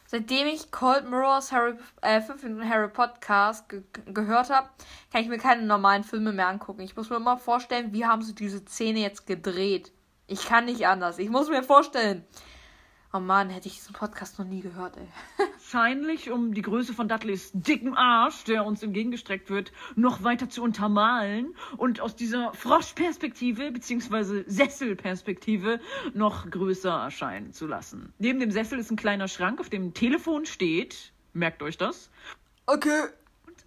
Seitdem 0.09 0.47
ich 0.47 0.71
Cold 0.71 1.09
Mirrors 1.09 1.51
Harry, 1.51 1.73
äh, 2.01 2.21
5 2.21 2.41
Minuten 2.41 2.69
Harry 2.69 2.87
Podcast 2.87 3.67
ge 3.67 3.83
gehört 4.05 4.49
habe, 4.49 4.69
kann 5.11 5.21
ich 5.21 5.27
mir 5.27 5.37
keine 5.37 5.63
normalen 5.63 6.05
Filme 6.05 6.31
mehr 6.31 6.47
angucken. 6.47 6.79
Ich 6.79 6.95
muss 6.95 7.09
mir 7.09 7.17
immer 7.17 7.37
vorstellen, 7.37 7.91
wie 7.91 8.05
haben 8.05 8.21
sie 8.21 8.33
diese 8.33 8.63
Szene 8.65 8.99
jetzt 8.99 9.27
gedreht. 9.27 9.91
Ich 10.27 10.45
kann 10.45 10.65
nicht 10.65 10.85
anders. 10.85 11.19
Ich 11.19 11.29
muss 11.29 11.49
mir 11.49 11.63
vorstellen. 11.63 12.25
Oh 13.13 13.19
Mann, 13.19 13.49
hätte 13.49 13.69
ich 13.69 13.75
diesen 13.75 13.93
Podcast 13.93 14.37
noch 14.37 14.45
nie 14.45 14.59
gehört, 14.59 14.97
ey. 14.97 15.07
Wahrscheinlich, 15.53 16.29
um 16.29 16.53
die 16.53 16.61
Größe 16.61 16.93
von 16.93 17.07
Dudleys 17.07 17.51
dicken 17.53 17.95
Arsch, 17.95 18.43
der 18.43 18.65
uns 18.65 18.83
entgegengestreckt 18.83 19.49
wird, 19.49 19.71
noch 19.95 20.23
weiter 20.23 20.49
zu 20.49 20.61
untermalen 20.61 21.55
und 21.77 22.01
aus 22.01 22.17
dieser 22.17 22.53
Froschperspektive 22.53 23.71
bzw. 23.71 24.43
Sesselperspektive 24.47 25.79
noch 26.13 26.49
größer 26.49 26.91
erscheinen 26.91 27.53
zu 27.53 27.65
lassen. 27.65 28.13
Neben 28.19 28.41
dem 28.41 28.51
Sessel 28.51 28.77
ist 28.79 28.91
ein 28.91 28.97
kleiner 28.97 29.29
Schrank, 29.29 29.61
auf 29.61 29.69
dem 29.69 29.87
ein 29.87 29.93
Telefon 29.93 30.45
steht. 30.45 31.13
Merkt 31.31 31.63
euch 31.63 31.77
das. 31.77 32.11
Okay. 32.65 33.07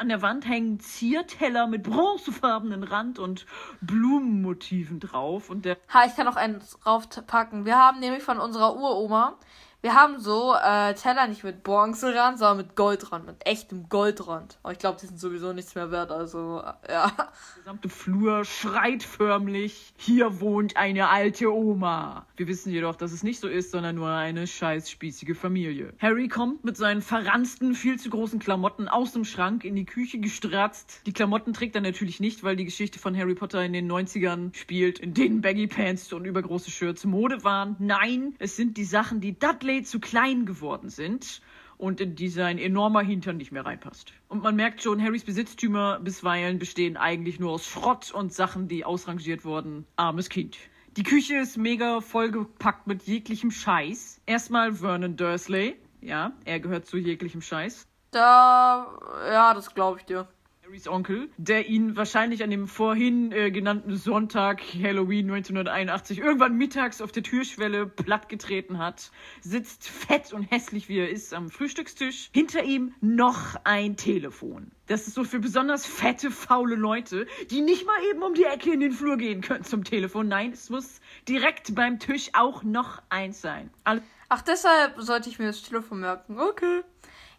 An 0.01 0.09
der 0.09 0.23
Wand 0.23 0.49
hängen 0.49 0.81
Zierteller 0.81 1.67
mit 1.67 1.83
bronzefarbenen 1.83 2.85
Rand 2.85 3.19
und 3.19 3.45
Blumenmotiven 3.83 4.99
drauf. 4.99 5.51
Und 5.51 5.67
der 5.67 5.77
Ha, 5.93 6.07
ich 6.07 6.17
kann 6.17 6.25
noch 6.25 6.37
einen 6.37 6.63
draufpacken. 6.83 7.67
Wir 7.67 7.77
haben 7.77 8.01
nämlich 8.01 8.23
von 8.23 8.39
unserer 8.39 8.77
Uroma, 8.77 9.37
wir 9.83 9.95
haben 9.95 10.21
so 10.21 10.55
äh, 10.55 10.93
Teller 10.95 11.27
nicht 11.27 11.43
mit 11.43 11.63
Bronzerand, 11.63 12.39
sondern 12.39 12.59
mit 12.59 12.77
Goldrand, 12.77 13.27
mit 13.27 13.47
echtem 13.47 13.89
Goldrand. 13.89 14.59
Aber 14.63 14.73
ich 14.73 14.79
glaube, 14.79 14.99
die 15.01 15.07
sind 15.07 15.19
sowieso 15.19 15.55
nichts 15.55 15.75
mehr 15.75 15.91
wert, 15.91 16.11
also 16.11 16.61
äh, 16.61 16.93
ja. 16.93 17.13
Der 17.17 17.29
gesamte 17.65 17.89
Flur 17.89 18.45
schreit 18.45 19.03
förmlich, 19.03 19.95
hier 19.97 20.41
wohnt 20.41 20.77
eine 20.77 21.09
alte 21.09 21.51
Oma. 21.51 22.27
Wir 22.37 22.47
wissen 22.47 22.71
jedoch, 22.73 22.95
dass 22.95 23.13
es 23.13 23.23
nicht 23.23 23.41
so 23.41 23.49
ist, 23.49 23.71
sondern 23.71 23.97
nur 23.97 24.11
eine 24.11 24.47
scheiß 24.47 24.91
spießige 24.91 25.35
Familie. 25.35 25.95
Harry 25.99 26.29
kommt 26.29 26.63
mit 26.65 26.77
seinen 26.77 27.01
verransten, 27.01 27.75
viel 27.75 27.99
zu 27.99 28.11
großen 28.11 28.39
Klamotten 28.39 28.87
aus 28.87 29.13
dem 29.13 29.25
Schrank 29.25 29.65
in 29.65 29.77
die 29.77 29.87
Küche 29.87 30.19
gestratzt. 30.19 31.01
Die 31.07 31.13
Klamotten 31.15 31.55
trägt 31.55 31.75
er 31.75 31.81
natürlich 31.81 32.21
nicht, 32.21 32.45
weil 32.45 32.57
die 32.57 32.67
Geschichte 32.67 32.99
von 32.99 33.17
Harry 33.17 33.35
Potter 33.35 33.65
in 33.65 33.73
den 33.73 33.91
90ern 33.91 34.55
spielt, 34.55 34.99
in 34.99 35.15
denen 35.15 35.41
Baggy 35.41 35.69
Pants 35.69 36.13
und 36.13 36.27
übergroße 36.27 36.71
Shirts 36.71 37.05
Mode 37.05 37.45
waren. 37.45 37.77
Nein, 37.79 38.35
es 38.39 38.57
sind 38.57 38.77
die 38.77 38.85
Sachen, 38.85 39.21
die 39.23 39.39
Dudley 39.39 39.70
zu 39.83 40.01
klein 40.01 40.47
geworden 40.47 40.91
sind 40.91 41.41
und 41.79 42.01
in 42.01 42.15
die 42.15 42.29
sein 42.29 42.59
enormer 42.59 43.01
Hintern 43.01 43.39
nicht 43.39 43.53
mehr 43.53 43.65
reinpasst. 43.65 44.13
Und 44.29 44.43
man 44.43 44.55
merkt 44.55 44.83
schon, 44.83 45.03
Harrys 45.03 45.25
Besitztümer 45.25 45.99
bisweilen 46.01 46.59
bestehen 46.59 46.97
eigentlich 46.97 47.41
nur 47.41 47.53
aus 47.53 47.67
Schrott 47.67 48.13
und 48.13 48.33
Sachen, 48.33 48.69
die 48.69 48.85
ausrangiert 48.85 49.45
wurden. 49.45 49.87
Armes 49.97 50.29
Kind. 50.29 50.59
Die 50.97 51.05
Küche 51.05 51.37
ist 51.37 51.57
mega 51.57 52.01
vollgepackt 52.01 52.87
mit 52.87 53.05
jeglichem 53.05 53.51
Scheiß. 53.51 54.21
Erstmal 54.27 54.75
Vernon 54.75 55.17
Dursley. 55.17 55.77
Ja, 56.01 56.33
er 56.45 56.61
gehört 56.61 56.87
zu 56.87 56.99
jeglichem 56.99 57.41
Scheiß. 57.41 57.87
Da, 58.11 58.99
ja, 59.31 59.55
das 59.55 59.75
glaube 59.75 60.01
ich 60.01 60.07
dir. 60.07 60.27
Harrys 60.71 60.87
Onkel, 60.87 61.29
der 61.37 61.69
ihn 61.69 61.97
wahrscheinlich 61.97 62.45
an 62.45 62.51
dem 62.51 62.69
vorhin 62.69 63.33
äh, 63.33 63.51
genannten 63.51 63.97
Sonntag 63.97 64.63
Halloween 64.81 65.29
1981 65.29 66.19
irgendwann 66.21 66.57
mittags 66.57 67.01
auf 67.01 67.11
der 67.11 67.25
Türschwelle 67.25 67.87
plattgetreten 67.87 68.79
hat, 68.79 69.11
sitzt 69.41 69.89
fett 69.89 70.33
und 70.33 70.45
hässlich 70.45 70.89
wie 70.89 70.99
er 70.99 71.11
ist 71.11 71.35
am 71.35 71.51
Frühstückstisch. 71.51 72.31
Hinter 72.33 72.63
ihm 72.63 72.95
noch 73.01 73.57
ein 73.65 73.97
Telefon. 73.97 74.71
Das 74.87 75.09
ist 75.09 75.15
so 75.15 75.25
für 75.25 75.41
besonders 75.41 75.87
fette, 75.87 76.31
faule 76.31 76.77
Leute, 76.77 77.27
die 77.51 77.63
nicht 77.63 77.85
mal 77.85 77.99
eben 78.09 78.23
um 78.23 78.35
die 78.35 78.45
Ecke 78.45 78.73
in 78.73 78.79
den 78.79 78.93
Flur 78.93 79.17
gehen 79.17 79.41
können 79.41 79.65
zum 79.65 79.83
Telefon. 79.83 80.29
Nein, 80.29 80.53
es 80.53 80.71
muss 80.71 81.01
direkt 81.29 81.75
beim 81.75 81.99
Tisch 81.99 82.31
auch 82.35 82.63
noch 82.63 83.03
eins 83.09 83.41
sein. 83.41 83.71
Alle 83.83 84.03
Ach, 84.29 84.43
deshalb 84.43 84.95
sollte 85.01 85.29
ich 85.31 85.41
mir 85.41 85.47
das 85.47 85.63
Telefon 85.63 85.99
merken. 85.99 86.39
Okay. 86.39 86.83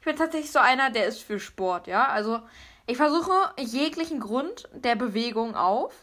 Ich 0.02 0.06
bin 0.06 0.17
tatsächlich 0.17 0.52
so 0.52 0.60
einer, 0.60 0.89
der 0.89 1.06
ist 1.06 1.22
für 1.22 1.39
Sport, 1.39 1.88
ja. 1.88 2.10
Also 2.10 2.41
ich 2.88 2.98
versuche 2.98 3.32
jeglichen 3.58 4.20
Grund 4.20 4.70
der 4.74 4.96
Bewegung 4.96 5.56
auf. 5.56 5.94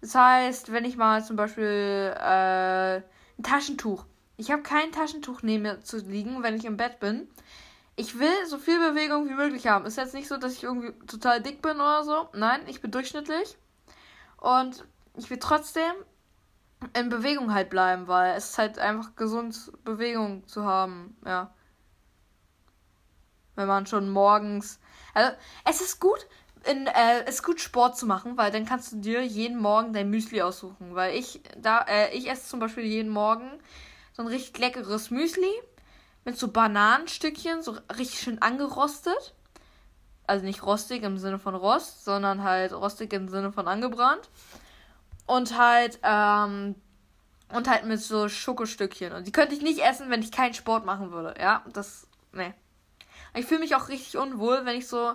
Das 0.00 0.14
heißt, 0.14 0.72
wenn 0.72 0.84
ich 0.84 0.96
mal 0.96 1.24
zum 1.24 1.36
Beispiel 1.36 2.14
äh, 2.16 2.96
ein 3.38 3.42
Taschentuch. 3.42 4.04
Ich 4.36 4.50
habe 4.50 4.62
kein 4.62 4.92
Taschentuch 4.92 5.42
neben 5.42 5.62
mir 5.62 5.80
zu 5.80 5.98
liegen, 5.98 6.42
wenn 6.42 6.56
ich 6.56 6.64
im 6.64 6.76
Bett 6.76 7.00
bin. 7.00 7.28
Ich 7.96 8.18
will 8.18 8.46
so 8.46 8.58
viel 8.58 8.78
Bewegung 8.78 9.28
wie 9.28 9.34
möglich 9.34 9.66
haben. 9.68 9.86
Ist 9.86 9.96
jetzt 9.96 10.14
nicht 10.14 10.28
so, 10.28 10.36
dass 10.36 10.52
ich 10.54 10.64
irgendwie 10.64 10.92
total 11.06 11.40
dick 11.40 11.62
bin 11.62 11.76
oder 11.76 12.02
so. 12.04 12.28
Nein, 12.32 12.62
ich 12.66 12.80
bin 12.80 12.90
durchschnittlich. 12.90 13.56
Und 14.36 14.84
ich 15.16 15.30
will 15.30 15.38
trotzdem 15.38 15.92
in 16.92 17.08
Bewegung 17.08 17.54
halt 17.54 17.70
bleiben, 17.70 18.08
weil 18.08 18.36
es 18.36 18.50
ist 18.50 18.58
halt 18.58 18.78
einfach 18.78 19.14
gesund, 19.16 19.72
Bewegung 19.84 20.46
zu 20.46 20.64
haben. 20.64 21.16
Ja. 21.24 21.54
Wenn 23.54 23.68
man 23.68 23.86
schon 23.86 24.10
morgens. 24.10 24.80
Also, 25.14 25.32
es 25.64 25.80
ist 25.80 26.00
gut, 26.00 26.26
in, 26.64 26.86
äh, 26.86 27.22
es 27.26 27.36
ist 27.36 27.42
gut 27.42 27.60
Sport 27.60 27.96
zu 27.96 28.06
machen, 28.06 28.36
weil 28.36 28.50
dann 28.50 28.66
kannst 28.66 28.92
du 28.92 28.96
dir 28.96 29.24
jeden 29.24 29.58
Morgen 29.58 29.92
dein 29.92 30.10
Müsli 30.10 30.42
aussuchen. 30.42 30.94
Weil 30.94 31.14
ich 31.14 31.40
da, 31.56 31.80
äh, 31.82 32.14
ich 32.16 32.28
esse 32.28 32.48
zum 32.48 32.60
Beispiel 32.60 32.84
jeden 32.84 33.10
Morgen 33.10 33.50
so 34.12 34.22
ein 34.22 34.28
richtig 34.28 34.58
leckeres 34.58 35.10
Müsli 35.10 35.52
mit 36.24 36.38
so 36.38 36.48
Bananenstückchen, 36.48 37.62
so 37.62 37.76
richtig 37.96 38.20
schön 38.20 38.40
angerostet. 38.40 39.34
Also 40.26 40.44
nicht 40.44 40.64
rostig 40.64 41.02
im 41.02 41.18
Sinne 41.18 41.38
von 41.38 41.54
Rost, 41.54 42.04
sondern 42.04 42.42
halt 42.42 42.72
rostig 42.72 43.12
im 43.12 43.28
Sinne 43.28 43.52
von 43.52 43.68
angebrannt. 43.68 44.30
Und 45.26 45.58
halt, 45.58 45.98
ähm, 46.02 46.74
und 47.52 47.68
halt 47.68 47.84
mit 47.84 48.00
so 48.00 48.28
Schokostückchen. 48.28 49.12
Und 49.12 49.26
die 49.26 49.32
könnte 49.32 49.54
ich 49.54 49.62
nicht 49.62 49.80
essen, 49.80 50.10
wenn 50.10 50.22
ich 50.22 50.32
keinen 50.32 50.54
Sport 50.54 50.86
machen 50.86 51.12
würde. 51.12 51.34
Ja, 51.38 51.62
das, 51.72 52.06
nee. 52.32 52.54
Ich 53.34 53.46
fühle 53.46 53.60
mich 53.60 53.74
auch 53.74 53.88
richtig 53.88 54.16
unwohl, 54.16 54.64
wenn 54.64 54.76
ich 54.76 54.86
so 54.86 55.14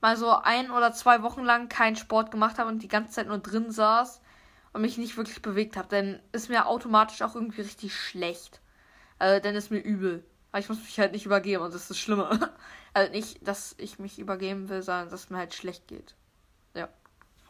mal 0.00 0.16
so 0.16 0.30
ein 0.30 0.70
oder 0.70 0.92
zwei 0.92 1.22
Wochen 1.22 1.44
lang 1.44 1.68
keinen 1.68 1.96
Sport 1.96 2.30
gemacht 2.30 2.58
habe 2.58 2.68
und 2.68 2.82
die 2.82 2.88
ganze 2.88 3.12
Zeit 3.12 3.28
nur 3.28 3.38
drin 3.38 3.70
saß 3.70 4.20
und 4.72 4.82
mich 4.82 4.98
nicht 4.98 5.16
wirklich 5.16 5.42
bewegt 5.42 5.76
habe. 5.76 5.88
Dann 5.88 6.20
ist 6.32 6.48
mir 6.48 6.66
automatisch 6.66 7.22
auch 7.22 7.34
irgendwie 7.34 7.60
richtig 7.62 7.94
schlecht. 7.94 8.60
Also 9.18 9.42
dann 9.42 9.54
ist 9.54 9.70
mir 9.70 9.80
übel. 9.80 10.24
Aber 10.52 10.60
ich 10.60 10.68
muss 10.68 10.78
mich 10.78 10.98
halt 10.98 11.12
nicht 11.12 11.26
übergeben 11.26 11.62
und 11.62 11.74
das 11.74 11.82
ist 11.82 11.90
das 11.90 11.98
Schlimme. 11.98 12.50
Also 12.92 13.12
nicht, 13.12 13.46
dass 13.46 13.76
ich 13.78 14.00
mich 14.00 14.18
übergeben 14.18 14.68
will, 14.68 14.82
sondern 14.82 15.10
dass 15.10 15.20
es 15.20 15.30
mir 15.30 15.38
halt 15.38 15.54
schlecht 15.54 15.86
geht. 15.86 16.16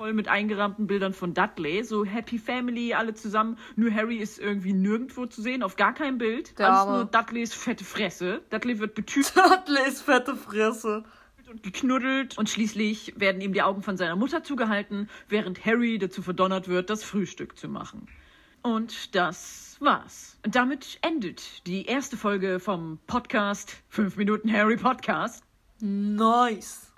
Voll 0.00 0.14
mit 0.14 0.28
eingerahmten 0.28 0.86
Bildern 0.86 1.12
von 1.12 1.34
Dudley, 1.34 1.84
so 1.84 2.06
Happy 2.06 2.38
Family, 2.38 2.94
alle 2.94 3.12
zusammen. 3.12 3.58
Nur 3.76 3.92
Harry 3.92 4.16
ist 4.16 4.38
irgendwie 4.38 4.72
nirgendwo 4.72 5.26
zu 5.26 5.42
sehen, 5.42 5.62
auf 5.62 5.76
gar 5.76 5.92
kein 5.92 6.16
Bild. 6.16 6.58
Der 6.58 6.68
Alles 6.68 6.78
Arme. 6.78 6.96
nur 6.96 7.04
Dudleys 7.04 7.52
fette 7.52 7.84
Fresse. 7.84 8.40
Dudley 8.48 8.78
wird 8.78 8.94
betütet 8.94 9.36
Dudleys 9.66 10.00
fette 10.00 10.36
Fresse. 10.36 11.04
und 11.50 11.62
geknuddelt 11.62 12.38
und 12.38 12.48
schließlich 12.48 13.12
werden 13.16 13.42
ihm 13.42 13.52
die 13.52 13.60
Augen 13.60 13.82
von 13.82 13.98
seiner 13.98 14.16
Mutter 14.16 14.42
zugehalten, 14.42 15.10
während 15.28 15.66
Harry 15.66 15.98
dazu 15.98 16.22
verdonnert 16.22 16.66
wird, 16.66 16.88
das 16.88 17.04
Frühstück 17.04 17.58
zu 17.58 17.68
machen. 17.68 18.06
Und 18.62 19.14
das 19.14 19.76
war's. 19.80 20.38
Und 20.46 20.54
damit 20.54 20.98
endet 21.02 21.66
die 21.66 21.84
erste 21.84 22.16
Folge 22.16 22.58
vom 22.58 22.98
Podcast 23.06 23.76
5 23.90 24.16
Minuten 24.16 24.50
Harry 24.50 24.78
Podcast. 24.78 25.44
Nice. 25.78 26.89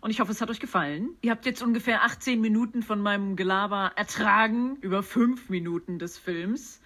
Und 0.00 0.10
ich 0.10 0.20
hoffe, 0.20 0.32
es 0.32 0.40
hat 0.40 0.50
euch 0.50 0.60
gefallen. 0.60 1.16
Ihr 1.20 1.30
habt 1.30 1.46
jetzt 1.46 1.62
ungefähr 1.62 2.04
18 2.04 2.40
Minuten 2.40 2.82
von 2.82 3.00
meinem 3.00 3.36
Gelaber 3.36 3.92
ertragen 3.96 4.76
über 4.80 5.02
5 5.02 5.48
Minuten 5.48 5.98
des 5.98 6.18
Films. 6.18 6.80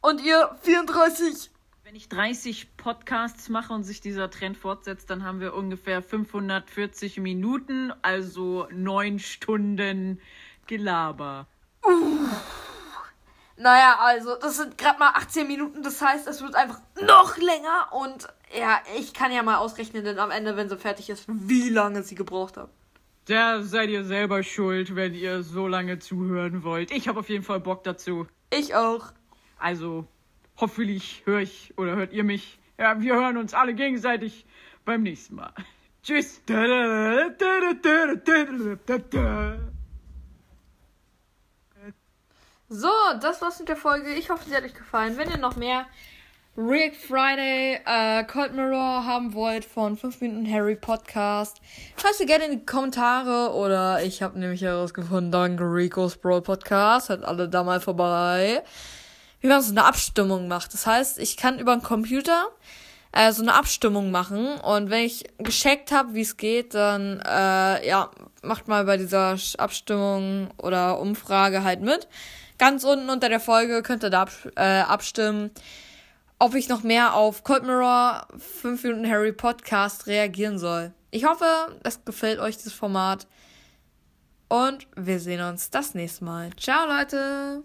Und 0.00 0.20
ihr 0.20 0.56
34. 0.62 1.50
Wenn 1.84 1.96
ich 1.96 2.08
30 2.08 2.76
Podcasts 2.76 3.48
mache 3.48 3.72
und 3.72 3.84
sich 3.84 4.00
dieser 4.00 4.30
Trend 4.30 4.56
fortsetzt, 4.56 5.10
dann 5.10 5.24
haben 5.24 5.40
wir 5.40 5.54
ungefähr 5.54 6.02
540 6.02 7.18
Minuten, 7.18 7.92
also 8.02 8.66
9 8.70 9.18
Stunden 9.18 10.20
Gelaber. 10.66 11.46
Naja, 13.56 13.96
also 14.00 14.36
das 14.36 14.56
sind 14.56 14.78
gerade 14.78 14.98
mal 14.98 15.10
18 15.10 15.46
Minuten, 15.46 15.82
das 15.82 16.00
heißt, 16.00 16.26
es 16.26 16.40
wird 16.40 16.54
einfach 16.54 16.80
noch 17.00 17.36
länger 17.36 17.88
und 17.92 18.28
ja, 18.58 18.80
ich 18.98 19.14
kann 19.14 19.32
ja 19.32 19.42
mal 19.42 19.58
ausrechnen, 19.58 20.04
denn 20.04 20.18
am 20.18 20.30
Ende, 20.30 20.56
wenn 20.56 20.68
sie 20.68 20.76
fertig 20.76 21.10
ist, 21.10 21.24
wie 21.28 21.68
lange 21.68 22.02
sie 22.02 22.14
gebraucht 22.14 22.56
hat. 22.56 22.70
Da 23.26 23.62
seid 23.62 23.88
ihr 23.88 24.04
selber 24.04 24.42
schuld, 24.42 24.96
wenn 24.96 25.14
ihr 25.14 25.42
so 25.42 25.68
lange 25.68 25.98
zuhören 26.00 26.64
wollt. 26.64 26.90
Ich 26.90 27.06
habe 27.06 27.20
auf 27.20 27.28
jeden 27.28 27.44
Fall 27.44 27.60
Bock 27.60 27.84
dazu. 27.84 28.26
Ich 28.50 28.74
auch. 28.74 29.12
Also, 29.58 30.06
hoffentlich 30.56 31.22
höre 31.24 31.40
ich 31.40 31.72
oder 31.76 31.94
hört 31.94 32.12
ihr 32.12 32.24
mich. 32.24 32.58
Ja, 32.78 33.00
wir 33.00 33.14
hören 33.14 33.36
uns 33.36 33.54
alle 33.54 33.74
gegenseitig 33.74 34.44
beim 34.84 35.02
nächsten 35.02 35.36
Mal. 35.36 35.52
Tschüss. 36.02 36.42
So, 42.68 42.88
das 43.20 43.40
war's 43.40 43.60
mit 43.60 43.68
der 43.68 43.76
Folge. 43.76 44.14
Ich 44.14 44.30
hoffe, 44.30 44.48
sie 44.48 44.56
hat 44.56 44.64
euch 44.64 44.74
gefallen. 44.74 45.16
Wenn 45.16 45.30
ihr 45.30 45.38
noch 45.38 45.54
mehr 45.54 45.86
Rick 46.54 46.94
Friday, 46.96 47.80
äh, 47.86 48.24
Cold 48.24 48.54
Mirror 48.54 49.06
haben 49.06 49.32
wollt 49.32 49.64
von 49.64 49.96
5 49.96 50.20
Minuten 50.20 50.52
Harry 50.52 50.76
Podcast, 50.76 51.62
schreibt 51.96 52.16
sie 52.16 52.26
gerne 52.26 52.44
in 52.44 52.50
die 52.50 52.66
Kommentare 52.66 53.54
oder 53.54 54.02
ich 54.04 54.20
habe 54.20 54.38
nämlich 54.38 54.60
herausgefunden, 54.60 55.32
danke 55.32 55.64
Rico's 55.64 56.18
Brawl 56.18 56.42
Podcast, 56.42 57.08
hat 57.08 57.24
alle 57.24 57.48
da 57.48 57.64
mal 57.64 57.80
vorbei, 57.80 58.62
wie 59.40 59.46
man 59.46 59.62
so 59.62 59.70
eine 59.70 59.84
Abstimmung 59.84 60.46
macht. 60.46 60.74
Das 60.74 60.86
heißt, 60.86 61.18
ich 61.20 61.38
kann 61.38 61.58
über 61.58 61.74
den 61.74 61.82
Computer 61.82 62.48
äh, 63.12 63.32
so 63.32 63.40
eine 63.40 63.54
Abstimmung 63.54 64.10
machen 64.10 64.60
und 64.60 64.90
wenn 64.90 65.06
ich 65.06 65.24
gescheckt 65.38 65.90
habe, 65.90 66.12
wie 66.12 66.20
es 66.20 66.36
geht, 66.36 66.74
dann 66.74 67.20
äh, 67.20 67.88
ja, 67.88 68.10
macht 68.42 68.68
mal 68.68 68.84
bei 68.84 68.98
dieser 68.98 69.38
Abstimmung 69.56 70.50
oder 70.58 71.00
Umfrage 71.00 71.64
halt 71.64 71.80
mit. 71.80 72.08
Ganz 72.58 72.84
unten 72.84 73.08
unter 73.08 73.30
der 73.30 73.40
Folge 73.40 73.80
könnt 73.80 74.04
ihr 74.04 74.10
da 74.10 74.26
äh, 74.56 74.82
abstimmen, 74.82 75.50
ob 76.42 76.56
ich 76.56 76.68
noch 76.68 76.82
mehr 76.82 77.14
auf 77.14 77.44
Cold 77.44 77.62
Mirror 77.62 78.26
5 78.36 78.82
Minuten 78.82 79.08
Harry 79.08 79.30
Podcast 79.30 80.08
reagieren 80.08 80.58
soll. 80.58 80.92
Ich 81.12 81.24
hoffe, 81.24 81.44
es 81.84 82.04
gefällt 82.04 82.40
euch 82.40 82.56
das 82.58 82.72
Format. 82.72 83.28
Und 84.48 84.88
wir 84.96 85.20
sehen 85.20 85.40
uns 85.40 85.70
das 85.70 85.94
nächste 85.94 86.24
Mal. 86.24 86.50
Ciao, 86.56 86.84
Leute! 86.88 87.60